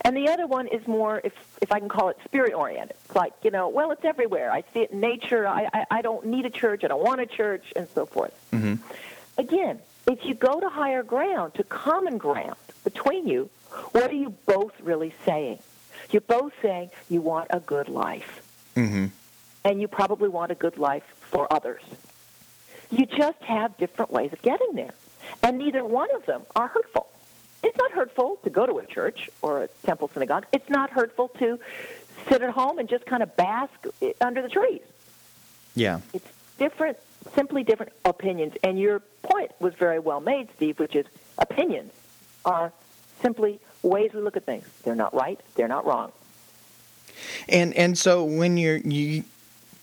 And 0.01 0.15
the 0.15 0.29
other 0.29 0.47
one 0.47 0.67
is 0.67 0.87
more, 0.87 1.21
if 1.23 1.33
if 1.61 1.71
I 1.71 1.79
can 1.79 1.89
call 1.89 2.09
it, 2.09 2.17
spirit 2.25 2.53
oriented. 2.53 2.95
It's 3.05 3.15
like 3.15 3.33
you 3.43 3.51
know, 3.51 3.69
well, 3.69 3.91
it's 3.91 4.05
everywhere. 4.05 4.51
I 4.51 4.63
see 4.73 4.81
it 4.81 4.91
in 4.91 4.99
nature. 4.99 5.47
I 5.47 5.67
I, 5.73 5.85
I 5.91 6.01
don't 6.01 6.25
need 6.25 6.45
a 6.45 6.49
church. 6.51 6.83
I 6.83 6.87
don't 6.87 7.03
want 7.03 7.21
a 7.21 7.25
church, 7.25 7.73
and 7.75 7.87
so 7.93 8.05
forth. 8.05 8.33
hmm 8.51 8.75
Again, 9.37 9.79
if 10.07 10.25
you 10.25 10.33
go 10.33 10.59
to 10.59 10.69
higher 10.69 11.03
ground, 11.03 11.53
to 11.55 11.63
common 11.63 12.17
ground 12.17 12.55
between 12.83 13.27
you, 13.27 13.49
what 13.91 14.09
are 14.09 14.15
you 14.15 14.33
both 14.45 14.71
really 14.81 15.13
saying? 15.25 15.59
You're 16.09 16.21
both 16.21 16.53
saying 16.61 16.89
you 17.09 17.21
want 17.21 17.47
a 17.51 17.59
good 17.59 17.89
life, 17.89 18.41
hmm 18.75 19.07
and 19.67 19.81
you 19.81 19.87
probably 19.87 20.29
want 20.29 20.49
a 20.49 20.55
good 20.55 20.77
life 20.77 21.03
for 21.19 21.51
others. 21.51 21.83
You 22.89 23.05
just 23.05 23.41
have 23.43 23.77
different 23.77 24.11
ways 24.11 24.31
of 24.31 24.41
getting 24.41 24.73
there, 24.73 24.93
and 25.43 25.57
neither 25.57 25.83
one 25.83 26.07
of 26.15 26.25
them 26.25 26.43
are 26.55 26.69
hurtful. 26.69 27.07
It's 27.63 27.77
not 27.77 27.91
hurtful 27.91 28.39
to 28.45 28.49
go 28.49 28.65
to 28.65 28.77
a 28.77 28.85
church 28.85 29.29
or 29.41 29.63
a 29.63 29.67
temple 29.83 30.09
synagogue. 30.13 30.45
It's 30.53 30.69
not 30.69 30.89
hurtful 30.89 31.27
to 31.39 31.59
sit 32.29 32.41
at 32.41 32.51
home 32.51 32.79
and 32.79 32.87
just 32.87 33.05
kind 33.05 33.21
of 33.21 33.35
bask 33.35 33.73
under 34.21 34.41
the 34.41 34.47
trees. 34.47 34.81
Yeah. 35.75 35.99
It's 36.13 36.27
different, 36.57 36.97
simply 37.35 37.63
different 37.63 37.91
opinions. 38.05 38.53
And 38.63 38.79
your 38.79 38.99
point 39.21 39.51
was 39.59 39.73
very 39.73 39.99
well 39.99 40.21
made, 40.21 40.47
Steve, 40.55 40.79
which 40.79 40.95
is 40.95 41.05
opinions 41.37 41.91
are 42.45 42.71
simply 43.21 43.59
ways 43.83 44.13
we 44.13 44.21
look 44.21 44.37
at 44.37 44.45
things. 44.45 44.65
They're 44.83 44.95
not 44.95 45.13
right, 45.13 45.39
they're 45.55 45.67
not 45.67 45.85
wrong. 45.85 46.13
And 47.49 47.73
and 47.73 47.97
so 47.97 48.23
when 48.23 48.55
you're 48.55 48.77
you 48.77 49.23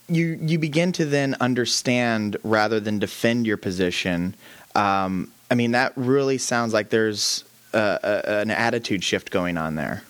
you 0.09 0.39
you 0.41 0.59
begin 0.59 0.93
to 0.93 1.05
then 1.05 1.35
understand 1.41 2.37
rather 2.43 2.81
than 2.81 2.99
defend 2.99 3.47
your 3.47 3.57
position. 3.57 4.35
Um, 4.75 5.31
I 5.51 5.55
mean 5.55 5.73
that 5.73 5.93
really 5.97 6.39
sounds 6.39 6.73
like 6.73 6.91
there's 6.91 7.45
a, 7.73 7.99
a, 8.03 8.31
an 8.41 8.51
attitude 8.51 9.03
shift 9.05 9.31
going 9.31 9.57
on 9.57 9.75
there. 9.77 10.03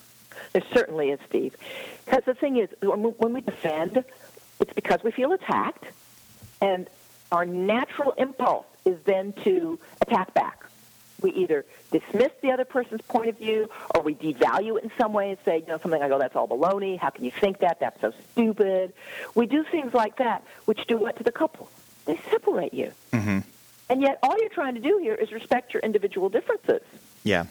There 0.53 0.63
certainly 0.73 1.09
is, 1.11 1.19
Steve. 1.27 1.55
Because 2.05 2.23
the 2.25 2.33
thing 2.35 2.57
is, 2.57 2.69
when 2.81 3.01
we- 3.03 3.09
when 3.11 3.33
we 3.33 3.41
defend, 3.41 4.03
it's 4.59 4.73
because 4.73 5.03
we 5.03 5.11
feel 5.11 5.31
attacked, 5.33 5.83
and 6.61 6.87
our 7.31 7.45
natural 7.45 8.11
impulse 8.17 8.65
is 8.85 8.97
then 9.05 9.33
to 9.43 9.79
attack 10.01 10.33
back. 10.33 10.64
We 11.25 11.31
either 11.31 11.65
dismiss 11.91 12.31
the 12.43 12.51
other 12.51 12.65
person's 12.65 13.01
point 13.01 13.29
of 13.29 13.37
view, 13.39 13.67
or 13.95 14.03
we 14.03 14.13
devalue 14.13 14.77
it 14.77 14.83
in 14.83 14.91
some 14.95 15.11
way 15.11 15.31
and 15.31 15.39
say, 15.43 15.57
you 15.57 15.65
know, 15.65 15.79
something 15.79 15.99
like, 15.99 16.11
"Oh, 16.11 16.19
that's 16.19 16.35
all 16.35 16.47
baloney. 16.47 16.99
How 16.99 17.09
can 17.09 17.25
you 17.25 17.31
think 17.31 17.57
that? 17.61 17.79
That's 17.79 17.99
so 17.99 18.13
stupid." 18.31 18.93
We 19.33 19.47
do 19.47 19.63
things 19.63 19.91
like 19.95 20.17
that, 20.17 20.43
which 20.65 20.85
do 20.85 20.97
what 20.97 21.17
to 21.17 21.23
the 21.23 21.31
couple? 21.31 21.67
They 22.05 22.19
separate 22.29 22.75
you. 22.75 22.91
hmm 23.11 23.39
And 23.89 24.03
yet, 24.03 24.19
all 24.21 24.37
you're 24.39 24.49
trying 24.49 24.75
to 24.75 24.81
do 24.81 24.99
here 25.01 25.15
is 25.15 25.31
respect 25.31 25.73
your 25.73 25.81
individual 25.81 26.29
differences. 26.29 26.83
Yeah. 27.23 27.45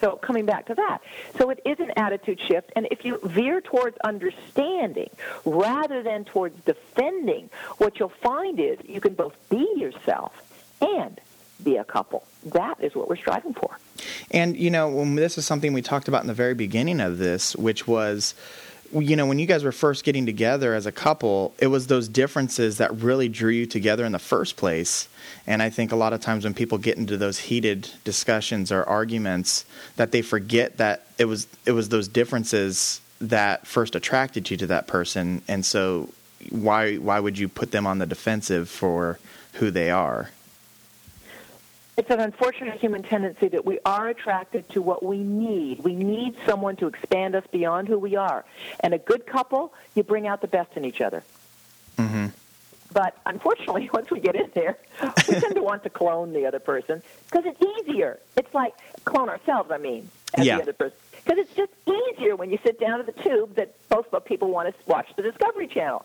So 0.00 0.16
coming 0.16 0.44
back 0.44 0.66
to 0.66 0.74
that, 0.74 0.98
so 1.38 1.50
it 1.50 1.60
is 1.64 1.78
an 1.78 1.92
attitude 1.96 2.40
shift, 2.40 2.72
and 2.74 2.88
if 2.90 3.04
you 3.04 3.20
veer 3.22 3.60
towards 3.60 3.96
understanding 3.98 5.10
rather 5.44 6.02
than 6.02 6.24
towards 6.24 6.58
defending, 6.64 7.48
what 7.78 8.00
you'll 8.00 8.08
find 8.08 8.58
is 8.58 8.78
you 8.88 9.00
can 9.00 9.14
both 9.14 9.36
be 9.50 9.68
yourself 9.76 10.32
be 11.64 11.76
a 11.76 11.84
couple. 11.84 12.24
That 12.46 12.82
is 12.82 12.94
what 12.94 13.08
we're 13.08 13.16
striving 13.16 13.54
for. 13.54 13.78
And 14.30 14.56
you 14.56 14.70
know, 14.70 15.04
this 15.14 15.38
is 15.38 15.46
something 15.46 15.72
we 15.72 15.82
talked 15.82 16.08
about 16.08 16.22
in 16.22 16.26
the 16.26 16.34
very 16.34 16.54
beginning 16.54 17.00
of 17.00 17.18
this, 17.18 17.54
which 17.56 17.86
was 17.86 18.34
you 18.92 19.14
know, 19.14 19.26
when 19.26 19.38
you 19.38 19.46
guys 19.46 19.62
were 19.62 19.72
first 19.72 20.04
getting 20.04 20.26
together 20.26 20.74
as 20.74 20.84
a 20.84 20.92
couple, 20.92 21.54
it 21.58 21.68
was 21.68 21.86
those 21.86 22.08
differences 22.08 22.78
that 22.78 22.92
really 22.96 23.28
drew 23.28 23.50
you 23.50 23.66
together 23.66 24.04
in 24.04 24.12
the 24.12 24.18
first 24.18 24.56
place. 24.56 25.08
And 25.46 25.62
I 25.62 25.70
think 25.70 25.92
a 25.92 25.96
lot 25.96 26.12
of 26.12 26.20
times 26.20 26.44
when 26.44 26.54
people 26.54 26.78
get 26.78 26.98
into 26.98 27.16
those 27.16 27.38
heated 27.38 27.88
discussions 28.02 28.72
or 28.72 28.82
arguments, 28.84 29.64
that 29.96 30.10
they 30.10 30.22
forget 30.22 30.78
that 30.78 31.06
it 31.18 31.26
was 31.26 31.46
it 31.66 31.72
was 31.72 31.90
those 31.90 32.08
differences 32.08 33.00
that 33.20 33.66
first 33.66 33.94
attracted 33.94 34.50
you 34.50 34.56
to 34.56 34.66
that 34.66 34.86
person. 34.86 35.42
And 35.46 35.64
so, 35.64 36.08
why 36.50 36.96
why 36.96 37.20
would 37.20 37.38
you 37.38 37.48
put 37.48 37.70
them 37.70 37.86
on 37.86 37.98
the 37.98 38.06
defensive 38.06 38.68
for 38.68 39.18
who 39.54 39.70
they 39.70 39.90
are? 39.90 40.30
It's 41.96 42.10
an 42.10 42.20
unfortunate 42.20 42.78
human 42.80 43.02
tendency 43.02 43.48
that 43.48 43.64
we 43.64 43.78
are 43.84 44.08
attracted 44.08 44.68
to 44.70 44.82
what 44.82 45.04
we 45.04 45.18
need. 45.18 45.80
We 45.84 45.94
need 45.94 46.36
someone 46.46 46.76
to 46.76 46.86
expand 46.86 47.34
us 47.34 47.44
beyond 47.50 47.88
who 47.88 47.98
we 47.98 48.16
are. 48.16 48.44
And 48.80 48.94
a 48.94 48.98
good 48.98 49.26
couple, 49.26 49.74
you 49.94 50.02
bring 50.02 50.26
out 50.26 50.40
the 50.40 50.48
best 50.48 50.76
in 50.76 50.84
each 50.84 51.00
other. 51.00 51.22
Mm-hmm. 51.98 52.26
But 52.92 53.16
unfortunately, 53.26 53.90
once 53.94 54.10
we 54.10 54.20
get 54.20 54.34
in 54.36 54.50
there, 54.54 54.78
we 55.28 55.34
tend 55.40 55.54
to 55.54 55.62
want 55.62 55.82
to 55.84 55.90
clone 55.90 56.32
the 56.32 56.46
other 56.46 56.58
person 56.60 57.02
because 57.30 57.44
it's 57.46 57.88
easier. 57.88 58.18
It's 58.36 58.52
like 58.54 58.74
clone 59.04 59.28
ourselves, 59.28 59.70
I 59.70 59.78
mean, 59.78 60.08
as 60.34 60.46
Yeah. 60.46 60.56
the 60.56 60.62
other 60.62 60.72
person. 60.72 60.96
Because 61.24 61.38
it's 61.38 61.54
just 61.54 61.72
easier 61.86 62.34
when 62.34 62.50
you 62.50 62.58
sit 62.64 62.80
down 62.80 62.98
at 63.00 63.06
the 63.06 63.22
tube 63.22 63.56
that 63.56 63.74
both 63.90 64.12
of 64.14 64.24
people 64.24 64.48
want 64.48 64.68
to 64.74 64.74
watch 64.86 65.06
the 65.16 65.22
Discovery 65.22 65.66
Channel. 65.66 66.04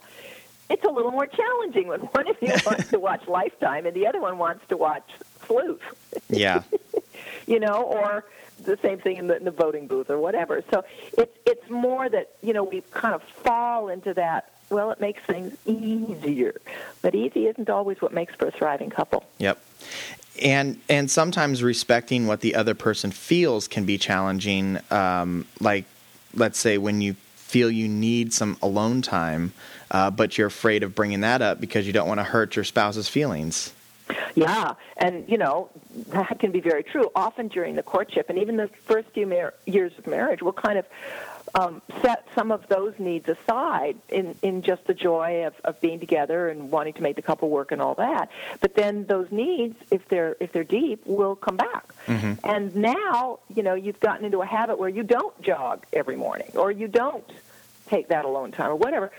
It's 0.69 0.83
a 0.83 0.89
little 0.89 1.11
more 1.11 1.27
challenging 1.27 1.87
when 1.87 1.99
one 2.11 2.27
of 2.27 2.35
you 2.41 2.53
wants 2.65 2.89
to 2.89 2.99
watch 2.99 3.25
Lifetime 3.27 3.85
and 3.85 3.95
the 3.95 4.07
other 4.07 4.19
one 4.19 4.37
wants 4.37 4.67
to 4.69 4.77
watch 4.77 5.09
Sleuth 5.47 5.81
Yeah. 6.29 6.63
you 7.47 7.59
know, 7.59 7.83
or 7.83 8.25
the 8.63 8.77
same 8.81 8.99
thing 8.99 9.17
in 9.17 9.27
the, 9.27 9.37
in 9.37 9.45
the 9.45 9.51
voting 9.51 9.87
booth 9.87 10.09
or 10.09 10.19
whatever. 10.19 10.63
So 10.71 10.83
it's 11.17 11.37
it's 11.45 11.69
more 11.69 12.09
that 12.09 12.31
you 12.41 12.53
know 12.53 12.63
we 12.63 12.81
kind 12.91 13.13
of 13.13 13.23
fall 13.23 13.89
into 13.89 14.13
that. 14.13 14.51
Well, 14.69 14.91
it 14.91 14.99
makes 14.99 15.21
things 15.23 15.55
easier, 15.65 16.59
but 17.01 17.13
easy 17.13 17.45
isn't 17.47 17.69
always 17.69 18.01
what 18.01 18.13
makes 18.13 18.33
for 18.35 18.47
a 18.47 18.51
thriving 18.51 18.89
couple. 18.89 19.23
Yep. 19.37 19.59
And 20.41 20.79
and 20.89 21.09
sometimes 21.09 21.63
respecting 21.63 22.27
what 22.27 22.41
the 22.41 22.55
other 22.55 22.73
person 22.73 23.11
feels 23.11 23.67
can 23.67 23.85
be 23.85 23.97
challenging. 23.97 24.79
Um, 24.91 25.45
like, 25.59 25.85
let's 26.33 26.59
say 26.59 26.77
when 26.77 27.01
you 27.01 27.15
feel 27.35 27.69
you 27.69 27.87
need 27.87 28.33
some 28.33 28.57
alone 28.61 29.01
time, 29.01 29.53
uh, 29.91 30.09
but 30.09 30.37
you're 30.37 30.47
afraid 30.47 30.83
of 30.83 30.95
bringing 30.95 31.21
that 31.21 31.41
up 31.41 31.61
because 31.61 31.85
you 31.85 31.93
don't 31.93 32.07
want 32.07 32.19
to 32.19 32.23
hurt 32.23 32.55
your 32.55 32.65
spouse's 32.65 33.07
feelings. 33.07 33.71
Yeah, 34.35 34.73
and 34.97 35.27
you 35.29 35.37
know 35.37 35.69
that 36.07 36.39
can 36.39 36.51
be 36.51 36.59
very 36.59 36.83
true. 36.83 37.09
Often 37.15 37.49
during 37.49 37.75
the 37.75 37.83
courtship 37.83 38.29
and 38.29 38.37
even 38.37 38.57
the 38.57 38.67
first 38.67 39.09
few 39.09 39.25
mar- 39.25 39.53
years 39.65 39.93
of 39.97 40.07
marriage, 40.07 40.41
we'll 40.41 40.53
kind 40.53 40.77
of 40.77 40.85
um, 41.55 41.81
set 42.01 42.27
some 42.35 42.51
of 42.51 42.67
those 42.67 42.93
needs 42.99 43.27
aside 43.29 43.95
in 44.09 44.35
in 44.41 44.61
just 44.61 44.85
the 44.85 44.93
joy 44.93 45.45
of, 45.45 45.53
of 45.63 45.79
being 45.79 45.99
together 45.99 46.49
and 46.49 46.69
wanting 46.69 46.93
to 46.93 47.01
make 47.01 47.15
the 47.15 47.21
couple 47.21 47.49
work 47.49 47.71
and 47.71 47.81
all 47.81 47.95
that. 47.95 48.29
But 48.59 48.75
then 48.75 49.05
those 49.05 49.31
needs, 49.31 49.75
if 49.89 50.07
they're 50.09 50.35
if 50.39 50.51
they're 50.51 50.63
deep, 50.63 51.05
will 51.05 51.35
come 51.35 51.57
back. 51.57 51.93
And 52.43 52.75
now 52.75 53.39
you 53.55 53.63
know 53.63 53.73
you've 53.73 53.99
gotten 54.01 54.25
into 54.25 54.41
a 54.41 54.45
habit 54.45 54.77
where 54.77 54.89
you 54.89 55.03
don't 55.03 55.39
jog 55.41 55.85
every 55.93 56.15
morning 56.17 56.51
or 56.55 56.71
you 56.71 56.87
don't 56.87 57.27
take 57.87 58.09
that 58.09 58.25
alone 58.25 58.51
time 58.51 58.69
or 58.71 58.75
whatever, 58.75 59.11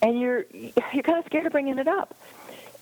and 0.00 0.18
you're 0.18 0.46
you're 0.52 1.02
kind 1.02 1.18
of 1.18 1.26
scared 1.26 1.46
of 1.46 1.52
bringing 1.52 1.78
it 1.78 1.88
up. 1.88 2.16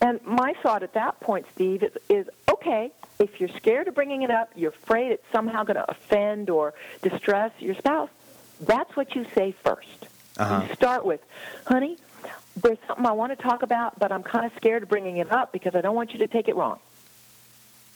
And 0.00 0.20
my 0.24 0.54
thought 0.62 0.82
at 0.82 0.94
that 0.94 1.20
point, 1.20 1.46
Steve, 1.54 1.82
is, 1.82 1.92
is 2.08 2.28
okay, 2.50 2.90
if 3.18 3.38
you're 3.40 3.50
scared 3.50 3.86
of 3.88 3.94
bringing 3.94 4.22
it 4.22 4.30
up, 4.30 4.50
you're 4.56 4.70
afraid 4.70 5.12
it's 5.12 5.24
somehow 5.30 5.62
going 5.64 5.76
to 5.76 5.90
offend 5.90 6.48
or 6.48 6.72
distress 7.02 7.52
your 7.58 7.74
spouse, 7.74 8.08
that's 8.60 8.94
what 8.96 9.14
you 9.14 9.26
say 9.34 9.54
1st 9.64 9.84
Uh-huh. 10.38 10.66
You 10.68 10.74
start 10.74 11.04
with, 11.04 11.20
honey, 11.66 11.98
there's 12.56 12.78
something 12.86 13.04
I 13.06 13.12
want 13.12 13.36
to 13.36 13.42
talk 13.42 13.62
about, 13.62 13.98
but 13.98 14.10
I'm 14.10 14.22
kind 14.22 14.46
of 14.46 14.52
scared 14.56 14.82
of 14.82 14.88
bringing 14.88 15.18
it 15.18 15.30
up 15.30 15.52
because 15.52 15.74
I 15.74 15.80
don't 15.80 15.94
want 15.94 16.12
you 16.12 16.18
to 16.20 16.26
take 16.28 16.48
it 16.48 16.56
wrong. 16.56 16.78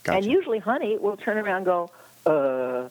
Gotcha. 0.05 0.19
And 0.19 0.27
usually, 0.27 0.59
honey 0.59 0.99
will 0.99 1.17
turn 1.17 1.39
around 1.39 1.57
and 1.57 1.67
go, 1.67 1.91
uh, 2.27 2.89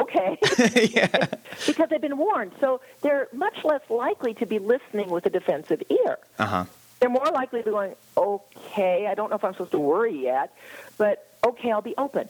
okay. 0.00 0.38
yeah. 0.94 1.26
because 1.66 1.88
they've 1.90 2.00
been 2.00 2.16
warned. 2.18 2.52
So 2.60 2.80
they're 3.00 3.28
much 3.32 3.64
less 3.64 3.82
likely 3.90 4.34
to 4.34 4.46
be 4.46 4.58
listening 4.60 5.10
with 5.10 5.26
a 5.26 5.30
defensive 5.30 5.82
ear. 5.90 6.18
Uh 6.38 6.46
huh. 6.46 6.64
They're 7.02 7.10
more 7.10 7.32
likely 7.34 7.58
to 7.58 7.64
be 7.64 7.72
going, 7.72 7.96
okay, 8.16 9.08
I 9.08 9.14
don't 9.16 9.28
know 9.28 9.34
if 9.34 9.42
I'm 9.42 9.54
supposed 9.54 9.72
to 9.72 9.78
worry 9.80 10.22
yet, 10.22 10.56
but 10.98 11.26
okay, 11.44 11.72
I'll 11.72 11.82
be 11.82 11.96
open. 11.98 12.28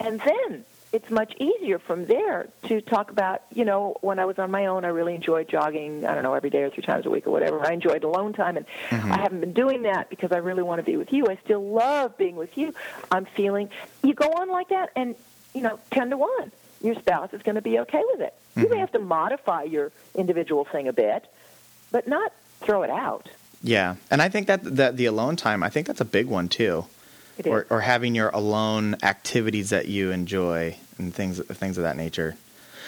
And 0.00 0.20
then 0.20 0.64
it's 0.92 1.08
much 1.12 1.32
easier 1.38 1.78
from 1.78 2.06
there 2.06 2.48
to 2.64 2.80
talk 2.80 3.12
about, 3.12 3.42
you 3.54 3.64
know, 3.64 3.98
when 4.00 4.18
I 4.18 4.24
was 4.24 4.40
on 4.40 4.50
my 4.50 4.66
own, 4.66 4.84
I 4.84 4.88
really 4.88 5.14
enjoyed 5.14 5.48
jogging, 5.48 6.04
I 6.04 6.14
don't 6.14 6.24
know, 6.24 6.34
every 6.34 6.50
day 6.50 6.64
or 6.64 6.70
three 6.70 6.82
times 6.82 7.06
a 7.06 7.10
week 7.10 7.28
or 7.28 7.30
whatever. 7.30 7.64
I 7.64 7.70
enjoyed 7.70 8.02
alone 8.02 8.32
time, 8.32 8.56
and 8.56 8.66
mm-hmm. 8.88 9.12
I 9.12 9.20
haven't 9.20 9.38
been 9.38 9.52
doing 9.52 9.82
that 9.82 10.10
because 10.10 10.32
I 10.32 10.38
really 10.38 10.64
want 10.64 10.80
to 10.80 10.84
be 10.84 10.96
with 10.96 11.12
you. 11.12 11.28
I 11.28 11.38
still 11.44 11.64
love 11.64 12.18
being 12.18 12.34
with 12.34 12.58
you. 12.58 12.74
I'm 13.12 13.26
feeling, 13.26 13.70
you 14.02 14.12
go 14.12 14.26
on 14.26 14.50
like 14.50 14.70
that, 14.70 14.90
and, 14.96 15.14
you 15.54 15.60
know, 15.60 15.78
10 15.92 16.10
to 16.10 16.16
1, 16.16 16.50
your 16.82 16.96
spouse 16.96 17.32
is 17.32 17.42
going 17.42 17.54
to 17.54 17.62
be 17.62 17.78
okay 17.78 18.02
with 18.10 18.22
it. 18.22 18.34
You 18.56 18.62
may 18.62 18.70
mm-hmm. 18.70 18.80
have 18.80 18.90
to 18.90 18.98
modify 18.98 19.62
your 19.62 19.92
individual 20.16 20.64
thing 20.64 20.88
a 20.88 20.92
bit, 20.92 21.24
but 21.92 22.08
not 22.08 22.32
throw 22.60 22.82
it 22.82 22.90
out. 22.90 23.28
Yeah. 23.62 23.96
And 24.10 24.22
I 24.22 24.28
think 24.28 24.46
that 24.46 24.62
that 24.76 24.96
the 24.96 25.06
alone 25.06 25.36
time, 25.36 25.62
I 25.62 25.68
think 25.68 25.86
that's 25.86 26.00
a 26.00 26.04
big 26.04 26.26
one 26.26 26.48
too. 26.48 26.86
It 27.38 27.46
is. 27.46 27.52
Or, 27.52 27.66
or 27.68 27.80
having 27.80 28.14
your 28.14 28.30
alone 28.30 28.96
activities 29.02 29.70
that 29.70 29.88
you 29.88 30.10
enjoy 30.10 30.76
and 30.98 31.14
things 31.14 31.40
things 31.44 31.76
of 31.78 31.84
that 31.84 31.96
nature. 31.96 32.36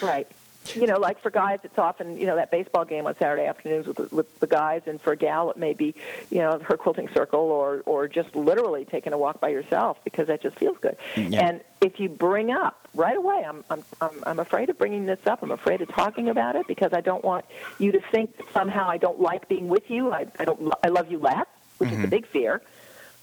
Right. 0.02 0.26
You 0.74 0.86
know, 0.86 0.98
like 0.98 1.20
for 1.20 1.30
guys, 1.30 1.60
it's 1.64 1.78
often 1.78 2.18
you 2.18 2.26
know 2.26 2.36
that 2.36 2.50
baseball 2.50 2.84
game 2.84 3.06
on 3.06 3.16
Saturday 3.16 3.46
afternoons 3.46 3.86
with 3.86 3.96
the, 3.96 4.14
with 4.14 4.40
the 4.40 4.46
guys, 4.46 4.82
and 4.86 5.00
for 5.00 5.12
a 5.12 5.16
gal, 5.16 5.50
it 5.50 5.56
may 5.56 5.72
be 5.72 5.94
you 6.30 6.38
know 6.38 6.58
her 6.58 6.76
quilting 6.76 7.08
circle, 7.14 7.40
or 7.40 7.82
or 7.86 8.06
just 8.06 8.34
literally 8.36 8.84
taking 8.84 9.12
a 9.12 9.18
walk 9.18 9.40
by 9.40 9.48
yourself 9.48 9.98
because 10.04 10.26
that 10.26 10.42
just 10.42 10.58
feels 10.58 10.76
good. 10.78 10.96
Yeah. 11.16 11.48
And 11.48 11.60
if 11.80 11.98
you 11.98 12.08
bring 12.08 12.50
up 12.50 12.86
right 12.94 13.16
away, 13.16 13.44
I'm 13.46 13.64
I'm 13.70 13.84
I'm 14.00 14.22
I'm 14.26 14.38
afraid 14.38 14.68
of 14.68 14.78
bringing 14.78 15.06
this 15.06 15.20
up. 15.26 15.42
I'm 15.42 15.52
afraid 15.52 15.80
of 15.80 15.88
talking 15.88 16.28
about 16.28 16.54
it 16.54 16.66
because 16.66 16.92
I 16.92 17.00
don't 17.00 17.24
want 17.24 17.46
you 17.78 17.92
to 17.92 18.00
think 18.10 18.34
somehow 18.52 18.88
I 18.88 18.98
don't 18.98 19.20
like 19.20 19.48
being 19.48 19.68
with 19.68 19.90
you. 19.90 20.12
I 20.12 20.26
I 20.38 20.44
don't 20.44 20.72
I 20.84 20.88
love 20.88 21.10
you 21.10 21.18
less, 21.18 21.46
which 21.78 21.90
is 21.90 22.04
a 22.04 22.08
big 22.08 22.26
fear. 22.26 22.60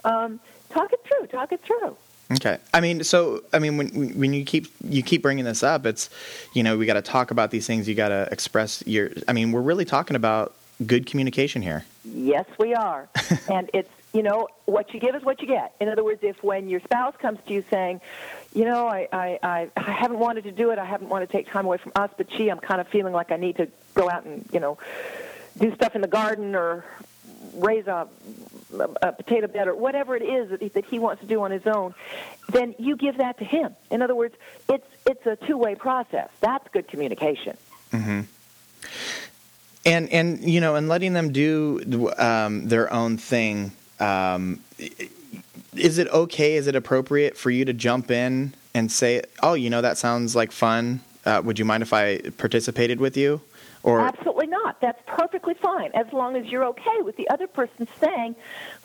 Um, 0.04 0.39
talk 0.70 0.94
it 0.94 1.06
through. 1.06 1.27
Talk 1.27 1.51
it 1.51 1.62
through. 1.63 1.98
Okay. 2.32 2.58
I 2.74 2.82
mean, 2.82 3.03
so 3.03 3.44
I 3.53 3.60
mean, 3.60 3.77
when 3.77 3.89
when 4.17 4.34
you 4.34 4.44
keep 4.46 4.67
you 4.84 5.03
keep 5.03 5.22
bringing 5.22 5.46
this 5.46 5.62
up, 5.62 5.86
it's 5.86 6.10
you 6.53 6.63
know 6.63 6.77
we 6.77 6.86
got 6.86 6.96
to 6.96 7.01
talk 7.01 7.32
about 7.32 7.51
these 7.51 7.67
things. 7.67 7.88
You 7.88 7.96
got 7.96 8.10
to 8.10 8.27
express 8.32 8.84
your. 8.88 9.12
I 9.27 9.34
mean, 9.34 9.51
we're 9.51 9.62
really 9.62 9.86
talking 9.86 10.15
about 10.15 10.55
good 10.86 11.05
communication 11.05 11.62
here. 11.62 11.86
Yes, 12.03 12.46
we 12.60 12.74
are. 12.74 13.08
and 13.50 13.70
it's, 13.74 13.89
you 14.13 14.24
know, 14.24 14.48
what 14.65 14.94
you 14.94 15.00
give 15.00 15.15
is 15.15 15.24
what 15.24 15.41
you 15.41 15.48
get. 15.48 15.75
In 15.79 15.89
other 15.89 16.03
words, 16.03 16.24
if 16.24 16.44
when 16.44 16.70
your 16.70 16.79
spouse 16.82 17.15
comes 17.17 17.39
to 17.48 17.53
you 17.53 17.63
saying, 17.70 18.01
you 18.53 18.65
know, 18.65 18.88
I, 18.88 19.08
I, 19.12 19.39
I, 19.44 19.70
I 19.75 19.91
haven't 19.91 20.20
wanted 20.20 20.46
to 20.46 20.51
do 20.51 20.72
it, 20.72 20.79
I 20.79 20.86
haven't 20.86 21.10
wanted 21.10 21.27
to 21.27 21.32
take 21.32 21.50
time 21.50 21.65
away 21.65 21.77
from 21.77 21.91
us, 21.96 22.10
but 22.17 22.29
gee, 22.29 22.50
I'm 22.50 22.60
kind 22.60 22.82
of 22.82 22.88
feeling 22.88 23.13
like 23.13 23.32
I 23.32 23.38
need 23.38 23.58
to 23.58 23.67
go 23.94 24.10
out 24.10 24.25
and, 24.25 24.48
you 24.51 24.60
know, 24.60 24.77
do 25.58 25.74
stuff 25.75 25.96
in 25.96 26.01
the 26.01 26.08
garden 26.08 26.55
or 26.55 26.86
raise 27.53 27.88
a, 27.88 28.08
a 28.82 29.12
potato 29.12 29.48
bed 29.48 29.67
or 29.67 29.75
whatever 29.75 30.15
it 30.15 30.24
is 30.24 30.50
that 30.50 30.62
he, 30.62 30.67
that 30.70 30.86
he 30.86 31.00
wants 31.00 31.22
to 31.22 31.27
do 31.27 31.41
on 31.41 31.51
his 31.51 31.65
own, 31.65 31.94
then 32.50 32.75
you 32.77 32.96
give 32.96 33.17
that 33.17 33.38
to 33.39 33.46
him. 33.46 33.75
In 33.89 34.01
other 34.01 34.15
words, 34.15 34.36
it's, 34.70 34.88
it's 35.05 35.25
a 35.25 35.36
two-way 35.36 35.75
process. 35.75 36.29
That's 36.41 36.67
good 36.70 36.88
communication. 36.88 37.58
and 39.86 40.10
and 40.12 40.44
you 40.44 40.60
know 40.60 40.75
and 40.75 40.89
letting 40.89 41.13
them 41.13 41.32
do 41.32 42.12
um, 42.17 42.67
their 42.67 42.91
own 42.91 43.17
thing 43.17 43.72
um, 44.00 44.60
is 45.75 45.98
it 45.98 46.08
okay 46.10 46.55
is 46.55 46.67
it 46.67 46.75
appropriate 46.75 47.38
for 47.38 47.51
you 47.51 47.63
to 47.65 47.74
jump 47.74 48.10
in 48.12 48.53
and 48.74 48.91
say 48.91 49.22
oh 49.44 49.53
you 49.53 49.70
know 49.70 49.82
that 49.82 49.98
sounds 49.98 50.36
like 50.36 50.51
fun 50.51 51.00
uh, 51.25 51.41
would 51.44 51.60
you 51.60 51.65
mind 51.65 51.84
if 51.84 51.94
i 51.94 52.17
participated 52.38 53.00
with 53.00 53.15
you 53.15 53.41
or 53.86 54.01
Absolutely 54.01 54.48
not. 54.48 54.82
That's 54.82 55.00
perfectly 55.06 55.54
fine 55.54 55.92
as 55.94 56.12
long 56.12 56.36
as 56.36 56.48
you're 56.48 56.65
okay 56.65 57.01
with 57.01 57.15
the 57.18 57.30
other 57.30 57.46
person 57.46 57.88
saying, 58.01 58.36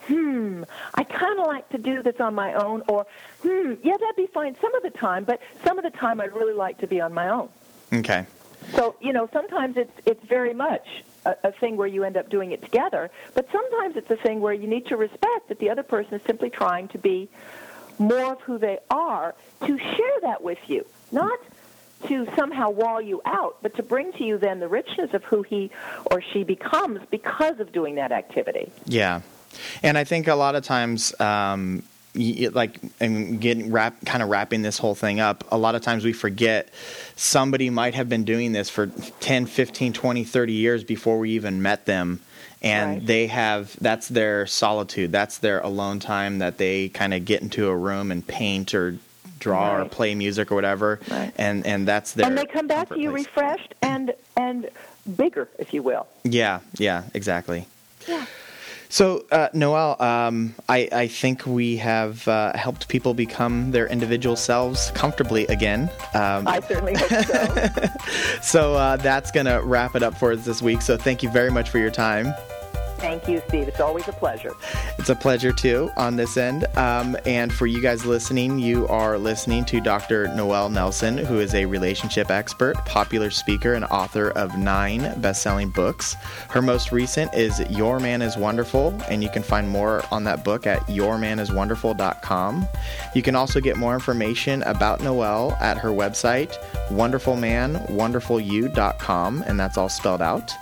hmm, 0.03 0.61
I 0.93 1.03
kind 1.03 1.39
of 1.39 1.47
like 1.47 1.67
to 1.69 1.79
do 1.79 2.03
this 2.03 2.19
on 2.19 2.35
my 2.35 2.53
own, 2.53 2.83
or, 2.87 3.07
hmm, 3.41 3.73
yeah, 3.81 3.97
that'd 3.99 4.15
be 4.15 4.27
fine 4.27 4.55
some 4.61 4.75
of 4.75 4.83
the 4.83 4.91
time, 4.91 5.23
but 5.23 5.41
some 5.65 5.79
of 5.79 5.83
the 5.83 5.89
time 5.89 6.21
I'd 6.21 6.33
really 6.33 6.53
like 6.53 6.77
to 6.81 6.87
be 6.87 7.01
on 7.01 7.15
my 7.15 7.29
own. 7.29 7.49
okay 7.91 8.27
So, 8.75 8.95
you 9.01 9.11
know, 9.11 9.27
sometimes 9.33 9.75
it's, 9.75 9.91
it's 10.05 10.23
very 10.25 10.53
much 10.53 10.87
a, 11.25 11.35
a 11.45 11.51
thing 11.51 11.77
where 11.77 11.87
you 11.87 12.03
end 12.03 12.15
up 12.15 12.29
doing 12.29 12.51
it 12.51 12.61
together, 12.61 13.09
but 13.33 13.47
sometimes 13.51 13.97
it's 13.97 14.11
a 14.11 14.17
thing 14.17 14.39
where 14.39 14.53
you 14.53 14.67
need 14.67 14.85
to 14.85 14.97
respect 14.97 15.49
that 15.49 15.57
the 15.57 15.71
other 15.71 15.83
person 15.83 16.13
is 16.13 16.21
simply 16.27 16.51
trying 16.51 16.87
to 16.89 16.99
be 16.99 17.27
more 17.97 18.33
of 18.33 18.41
who 18.41 18.59
they 18.59 18.77
are 18.91 19.33
to 19.65 19.79
share 19.79 20.19
that 20.21 20.43
with 20.43 20.59
you, 20.67 20.85
not 21.11 21.39
to 22.07 22.27
somehow 22.35 22.69
wall 22.69 23.01
you 23.01 23.21
out, 23.25 23.57
but 23.61 23.75
to 23.75 23.83
bring 23.83 24.11
to 24.13 24.23
you 24.23 24.37
then 24.37 24.59
the 24.59 24.67
richness 24.67 25.13
of 25.13 25.23
who 25.23 25.41
he 25.43 25.71
or 26.09 26.21
she 26.21 26.43
becomes 26.43 26.99
because 27.09 27.59
of 27.59 27.71
doing 27.71 27.95
that 27.95 28.11
activity. 28.11 28.71
Yeah, 28.85 29.21
and 29.83 29.97
I 29.97 30.03
think 30.03 30.27
a 30.27 30.35
lot 30.35 30.55
of 30.55 30.63
times, 30.63 31.19
um, 31.19 31.83
like 32.13 32.77
and 32.99 33.39
getting 33.39 33.71
wrap 33.71 33.95
kind 34.05 34.21
of 34.21 34.27
wrapping 34.29 34.61
this 34.63 34.77
whole 34.77 34.95
thing 34.95 35.21
up 35.21 35.45
a 35.49 35.57
lot 35.57 35.75
of 35.75 35.81
times 35.81 36.03
we 36.03 36.11
forget 36.11 36.67
somebody 37.15 37.69
might 37.69 37.95
have 37.95 38.09
been 38.09 38.25
doing 38.25 38.51
this 38.51 38.69
for 38.69 38.87
10 39.21 39.45
15 39.45 39.93
20 39.93 40.25
30 40.25 40.51
years 40.51 40.83
before 40.83 41.19
we 41.19 41.31
even 41.31 41.61
met 41.61 41.85
them 41.85 42.19
and 42.61 42.95
Right. 42.97 43.05
they 43.07 43.27
have 43.27 43.77
that's 43.79 44.09
their 44.09 44.45
solitude 44.45 45.13
that's 45.13 45.37
their 45.37 45.61
alone 45.61 46.01
time 46.01 46.39
that 46.39 46.57
they 46.57 46.89
kind 46.89 47.13
of 47.13 47.23
get 47.23 47.41
into 47.43 47.69
a 47.69 47.75
room 47.77 48.11
and 48.11 48.27
paint 48.27 48.73
or 48.73 48.97
draw 49.41 49.75
or 49.75 49.85
play 49.85 50.15
music 50.15 50.51
or 50.51 50.55
whatever 50.55 50.99
Right. 51.09 51.33
and 51.37 51.65
and 51.65 51.85
that's 51.87 52.13
their 52.13 52.25
and 52.27 52.37
they 52.37 52.45
come 52.45 52.67
back 52.67 52.87
to 52.89 52.97
you 52.99 53.09
place. 53.11 53.25
refreshed 53.25 53.73
and 53.81 54.13
and 54.37 54.69
bigger, 55.17 55.49
if 55.59 55.73
you 55.73 55.81
will. 55.83 56.07
yeah 56.23 56.59
yeah 56.77 57.03
exactly 57.13 57.67
Yeah. 58.07 58.25
So, 58.93 59.23
uh, 59.31 59.47
Noelle, 59.53 59.95
um, 60.03 60.53
I, 60.67 60.89
I 60.91 61.07
think 61.07 61.45
we 61.45 61.77
have 61.77 62.27
uh, 62.27 62.51
helped 62.57 62.89
people 62.89 63.13
become 63.13 63.71
their 63.71 63.87
individual 63.87 64.35
selves 64.35 64.91
comfortably 64.93 65.47
again. 65.47 65.89
Um, 66.13 66.45
I 66.45 66.59
certainly 66.59 66.95
hope 66.97 67.09
so. 67.09 67.85
so, 68.41 68.73
uh, 68.75 68.97
that's 68.97 69.31
going 69.31 69.45
to 69.45 69.61
wrap 69.63 69.95
it 69.95 70.03
up 70.03 70.17
for 70.17 70.33
us 70.33 70.43
this 70.43 70.61
week. 70.61 70.81
So, 70.81 70.97
thank 70.97 71.23
you 71.23 71.29
very 71.31 71.49
much 71.51 71.69
for 71.69 71.79
your 71.79 71.89
time. 71.89 72.33
Thank 73.01 73.27
you, 73.27 73.41
Steve. 73.47 73.67
It's 73.67 73.79
always 73.79 74.07
a 74.07 74.13
pleasure. 74.13 74.51
It's 74.99 75.09
a 75.09 75.15
pleasure, 75.15 75.51
too, 75.51 75.89
on 75.97 76.17
this 76.17 76.37
end. 76.37 76.67
Um, 76.77 77.17
and 77.25 77.51
for 77.51 77.65
you 77.65 77.81
guys 77.81 78.05
listening, 78.05 78.59
you 78.59 78.87
are 78.89 79.17
listening 79.17 79.65
to 79.65 79.81
Dr. 79.81 80.27
Noelle 80.35 80.69
Nelson, 80.69 81.17
who 81.17 81.39
is 81.39 81.55
a 81.55 81.65
relationship 81.65 82.29
expert, 82.29 82.75
popular 82.85 83.31
speaker, 83.31 83.73
and 83.73 83.85
author 83.85 84.29
of 84.29 84.55
nine 84.55 85.19
best 85.19 85.41
selling 85.41 85.71
books. 85.71 86.13
Her 86.49 86.61
most 86.61 86.91
recent 86.91 87.33
is 87.33 87.59
Your 87.71 87.99
Man 87.99 88.21
is 88.21 88.37
Wonderful, 88.37 88.95
and 89.09 89.23
you 89.23 89.31
can 89.31 89.41
find 89.41 89.67
more 89.67 90.03
on 90.11 90.23
that 90.25 90.43
book 90.43 90.67
at 90.67 90.81
yourmaniswonderful.com. 90.81 92.67
You 93.15 93.23
can 93.23 93.35
also 93.35 93.59
get 93.59 93.77
more 93.77 93.95
information 93.95 94.61
about 94.63 95.01
Noelle 95.01 95.57
at 95.59 95.79
her 95.79 95.89
website, 95.89 96.55
wonderfulmanwonderfulyou.com, 96.89 99.43
and 99.47 99.59
that's 99.59 99.79
all 99.79 99.89
spelled 99.89 100.21
out. 100.21 100.53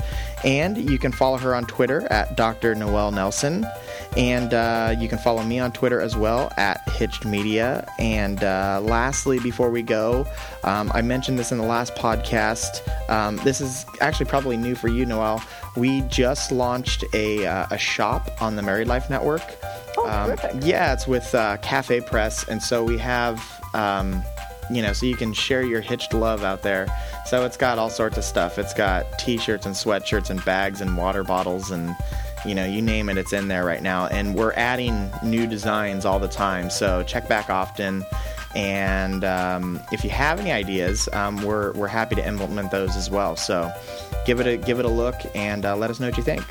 And 0.43 0.77
you 0.89 0.97
can 0.97 1.11
follow 1.11 1.37
her 1.37 1.53
on 1.53 1.65
Twitter 1.65 2.07
at 2.11 2.35
Dr. 2.37 2.73
Noelle 2.75 3.11
Nelson. 3.11 3.65
And 4.17 4.53
uh, 4.53 4.95
you 4.97 5.07
can 5.09 5.17
follow 5.19 5.43
me 5.43 5.59
on 5.59 5.71
Twitter 5.71 5.99
as 6.01 6.15
well 6.15 6.51
at 6.57 6.87
Hitched 6.89 7.25
Media. 7.25 7.87
And 7.99 8.43
uh, 8.43 8.79
lastly, 8.83 9.39
before 9.39 9.69
we 9.69 9.81
go, 9.83 10.25
um, 10.63 10.91
I 10.93 11.01
mentioned 11.01 11.37
this 11.37 11.51
in 11.51 11.57
the 11.57 11.65
last 11.65 11.93
podcast. 11.95 12.87
Um, 13.09 13.37
this 13.43 13.61
is 13.61 13.85
actually 14.01 14.25
probably 14.27 14.57
new 14.57 14.75
for 14.75 14.87
you, 14.87 15.05
Noelle. 15.05 15.43
We 15.75 16.01
just 16.03 16.51
launched 16.51 17.03
a, 17.13 17.45
uh, 17.45 17.67
a 17.71 17.77
shop 17.77 18.41
on 18.41 18.55
the 18.55 18.61
Married 18.61 18.87
Life 18.87 19.09
Network. 19.09 19.43
Oh, 19.97 20.07
Um, 20.07 20.61
yeah, 20.61 20.93
it's 20.93 21.05
with 21.07 21.33
uh, 21.35 21.57
Cafe 21.57 22.01
Press, 22.01 22.47
and 22.47 22.61
so 22.63 22.83
we 22.83 22.97
have, 22.97 23.43
um, 23.73 24.23
you 24.69 24.81
know, 24.81 24.93
so 24.93 25.05
you 25.05 25.15
can 25.15 25.33
share 25.33 25.63
your 25.63 25.81
hitched 25.81 26.13
love 26.13 26.43
out 26.43 26.61
there. 26.61 26.87
So 27.25 27.45
it's 27.45 27.57
got 27.57 27.79
all 27.79 27.89
sorts 27.89 28.17
of 28.17 28.23
stuff. 28.23 28.57
It's 28.57 28.73
got 28.73 29.05
T-shirts 29.19 29.65
and 29.65 29.75
sweatshirts 29.75 30.29
and 30.29 30.43
bags 30.45 30.81
and 30.81 30.95
water 30.97 31.23
bottles 31.23 31.71
and, 31.71 31.95
you 32.45 32.55
know, 32.55 32.65
you 32.65 32.81
name 32.81 33.09
it, 33.09 33.17
it's 33.17 33.33
in 33.33 33.47
there 33.47 33.65
right 33.65 33.81
now. 33.81 34.07
And 34.07 34.35
we're 34.35 34.53
adding 34.53 35.11
new 35.23 35.47
designs 35.47 36.05
all 36.05 36.19
the 36.19 36.27
time. 36.27 36.69
So 36.69 37.03
check 37.03 37.27
back 37.27 37.49
often. 37.49 38.05
And 38.55 39.23
um, 39.23 39.79
if 39.91 40.03
you 40.03 40.09
have 40.09 40.39
any 40.39 40.51
ideas, 40.51 41.07
um, 41.13 41.43
we're 41.43 41.71
we're 41.73 41.87
happy 41.87 42.15
to 42.15 42.27
implement 42.27 42.71
those 42.71 42.95
as 42.95 43.09
well. 43.09 43.35
So 43.35 43.71
give 44.25 44.39
it 44.39 44.47
a 44.47 44.57
give 44.57 44.79
it 44.79 44.85
a 44.85 44.89
look 44.89 45.15
and 45.35 45.65
uh, 45.65 45.75
let 45.75 45.91
us 45.91 45.99
know 45.99 46.07
what 46.07 46.17
you 46.17 46.23
think. 46.23 46.43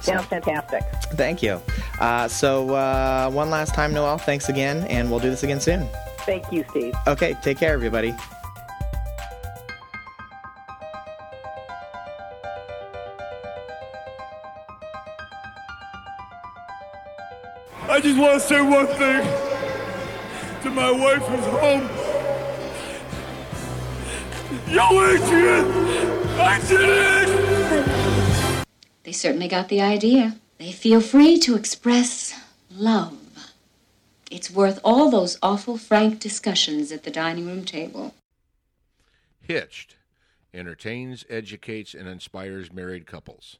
Sounds 0.00 0.24
fantastic. 0.26 0.82
Thank 1.12 1.42
you. 1.42 1.60
Uh, 2.00 2.26
so, 2.26 2.70
uh, 2.74 3.30
one 3.30 3.50
last 3.50 3.74
time, 3.74 3.92
Noelle, 3.92 4.16
thanks 4.16 4.48
again, 4.48 4.84
and 4.84 5.10
we'll 5.10 5.20
do 5.20 5.28
this 5.28 5.42
again 5.42 5.60
soon. 5.60 5.86
Thank 6.26 6.52
you, 6.52 6.64
Steve. 6.70 6.94
Okay, 7.06 7.34
take 7.42 7.58
care, 7.58 7.72
everybody. 7.72 8.14
I 17.88 18.00
just 18.00 18.18
want 18.18 18.40
to 18.40 18.46
say 18.46 18.60
one 18.62 18.86
thing 18.86 19.22
to 20.62 20.70
my 20.70 20.90
wife 20.90 21.22
who's 21.22 21.44
home. 21.60 21.88
Yo, 24.68 24.84
Adrian! 25.04 25.66
I 26.38 26.60
did 26.68 26.80
it! 26.80 28.66
They 29.02 29.12
certainly 29.12 29.48
got 29.48 29.68
the 29.68 29.80
idea. 29.80 30.36
They 30.58 30.72
feel 30.72 31.00
free 31.00 31.38
to 31.40 31.56
express 31.56 32.32
love. 32.70 33.19
Worth 34.54 34.80
all 34.82 35.10
those 35.10 35.38
awful 35.42 35.78
frank 35.78 36.18
discussions 36.18 36.90
at 36.90 37.04
the 37.04 37.10
dining 37.10 37.46
room 37.46 37.64
table. 37.64 38.14
Hitched 39.40 39.96
entertains, 40.52 41.24
educates, 41.28 41.94
and 41.94 42.08
inspires 42.08 42.72
married 42.72 43.06
couples. 43.06 43.58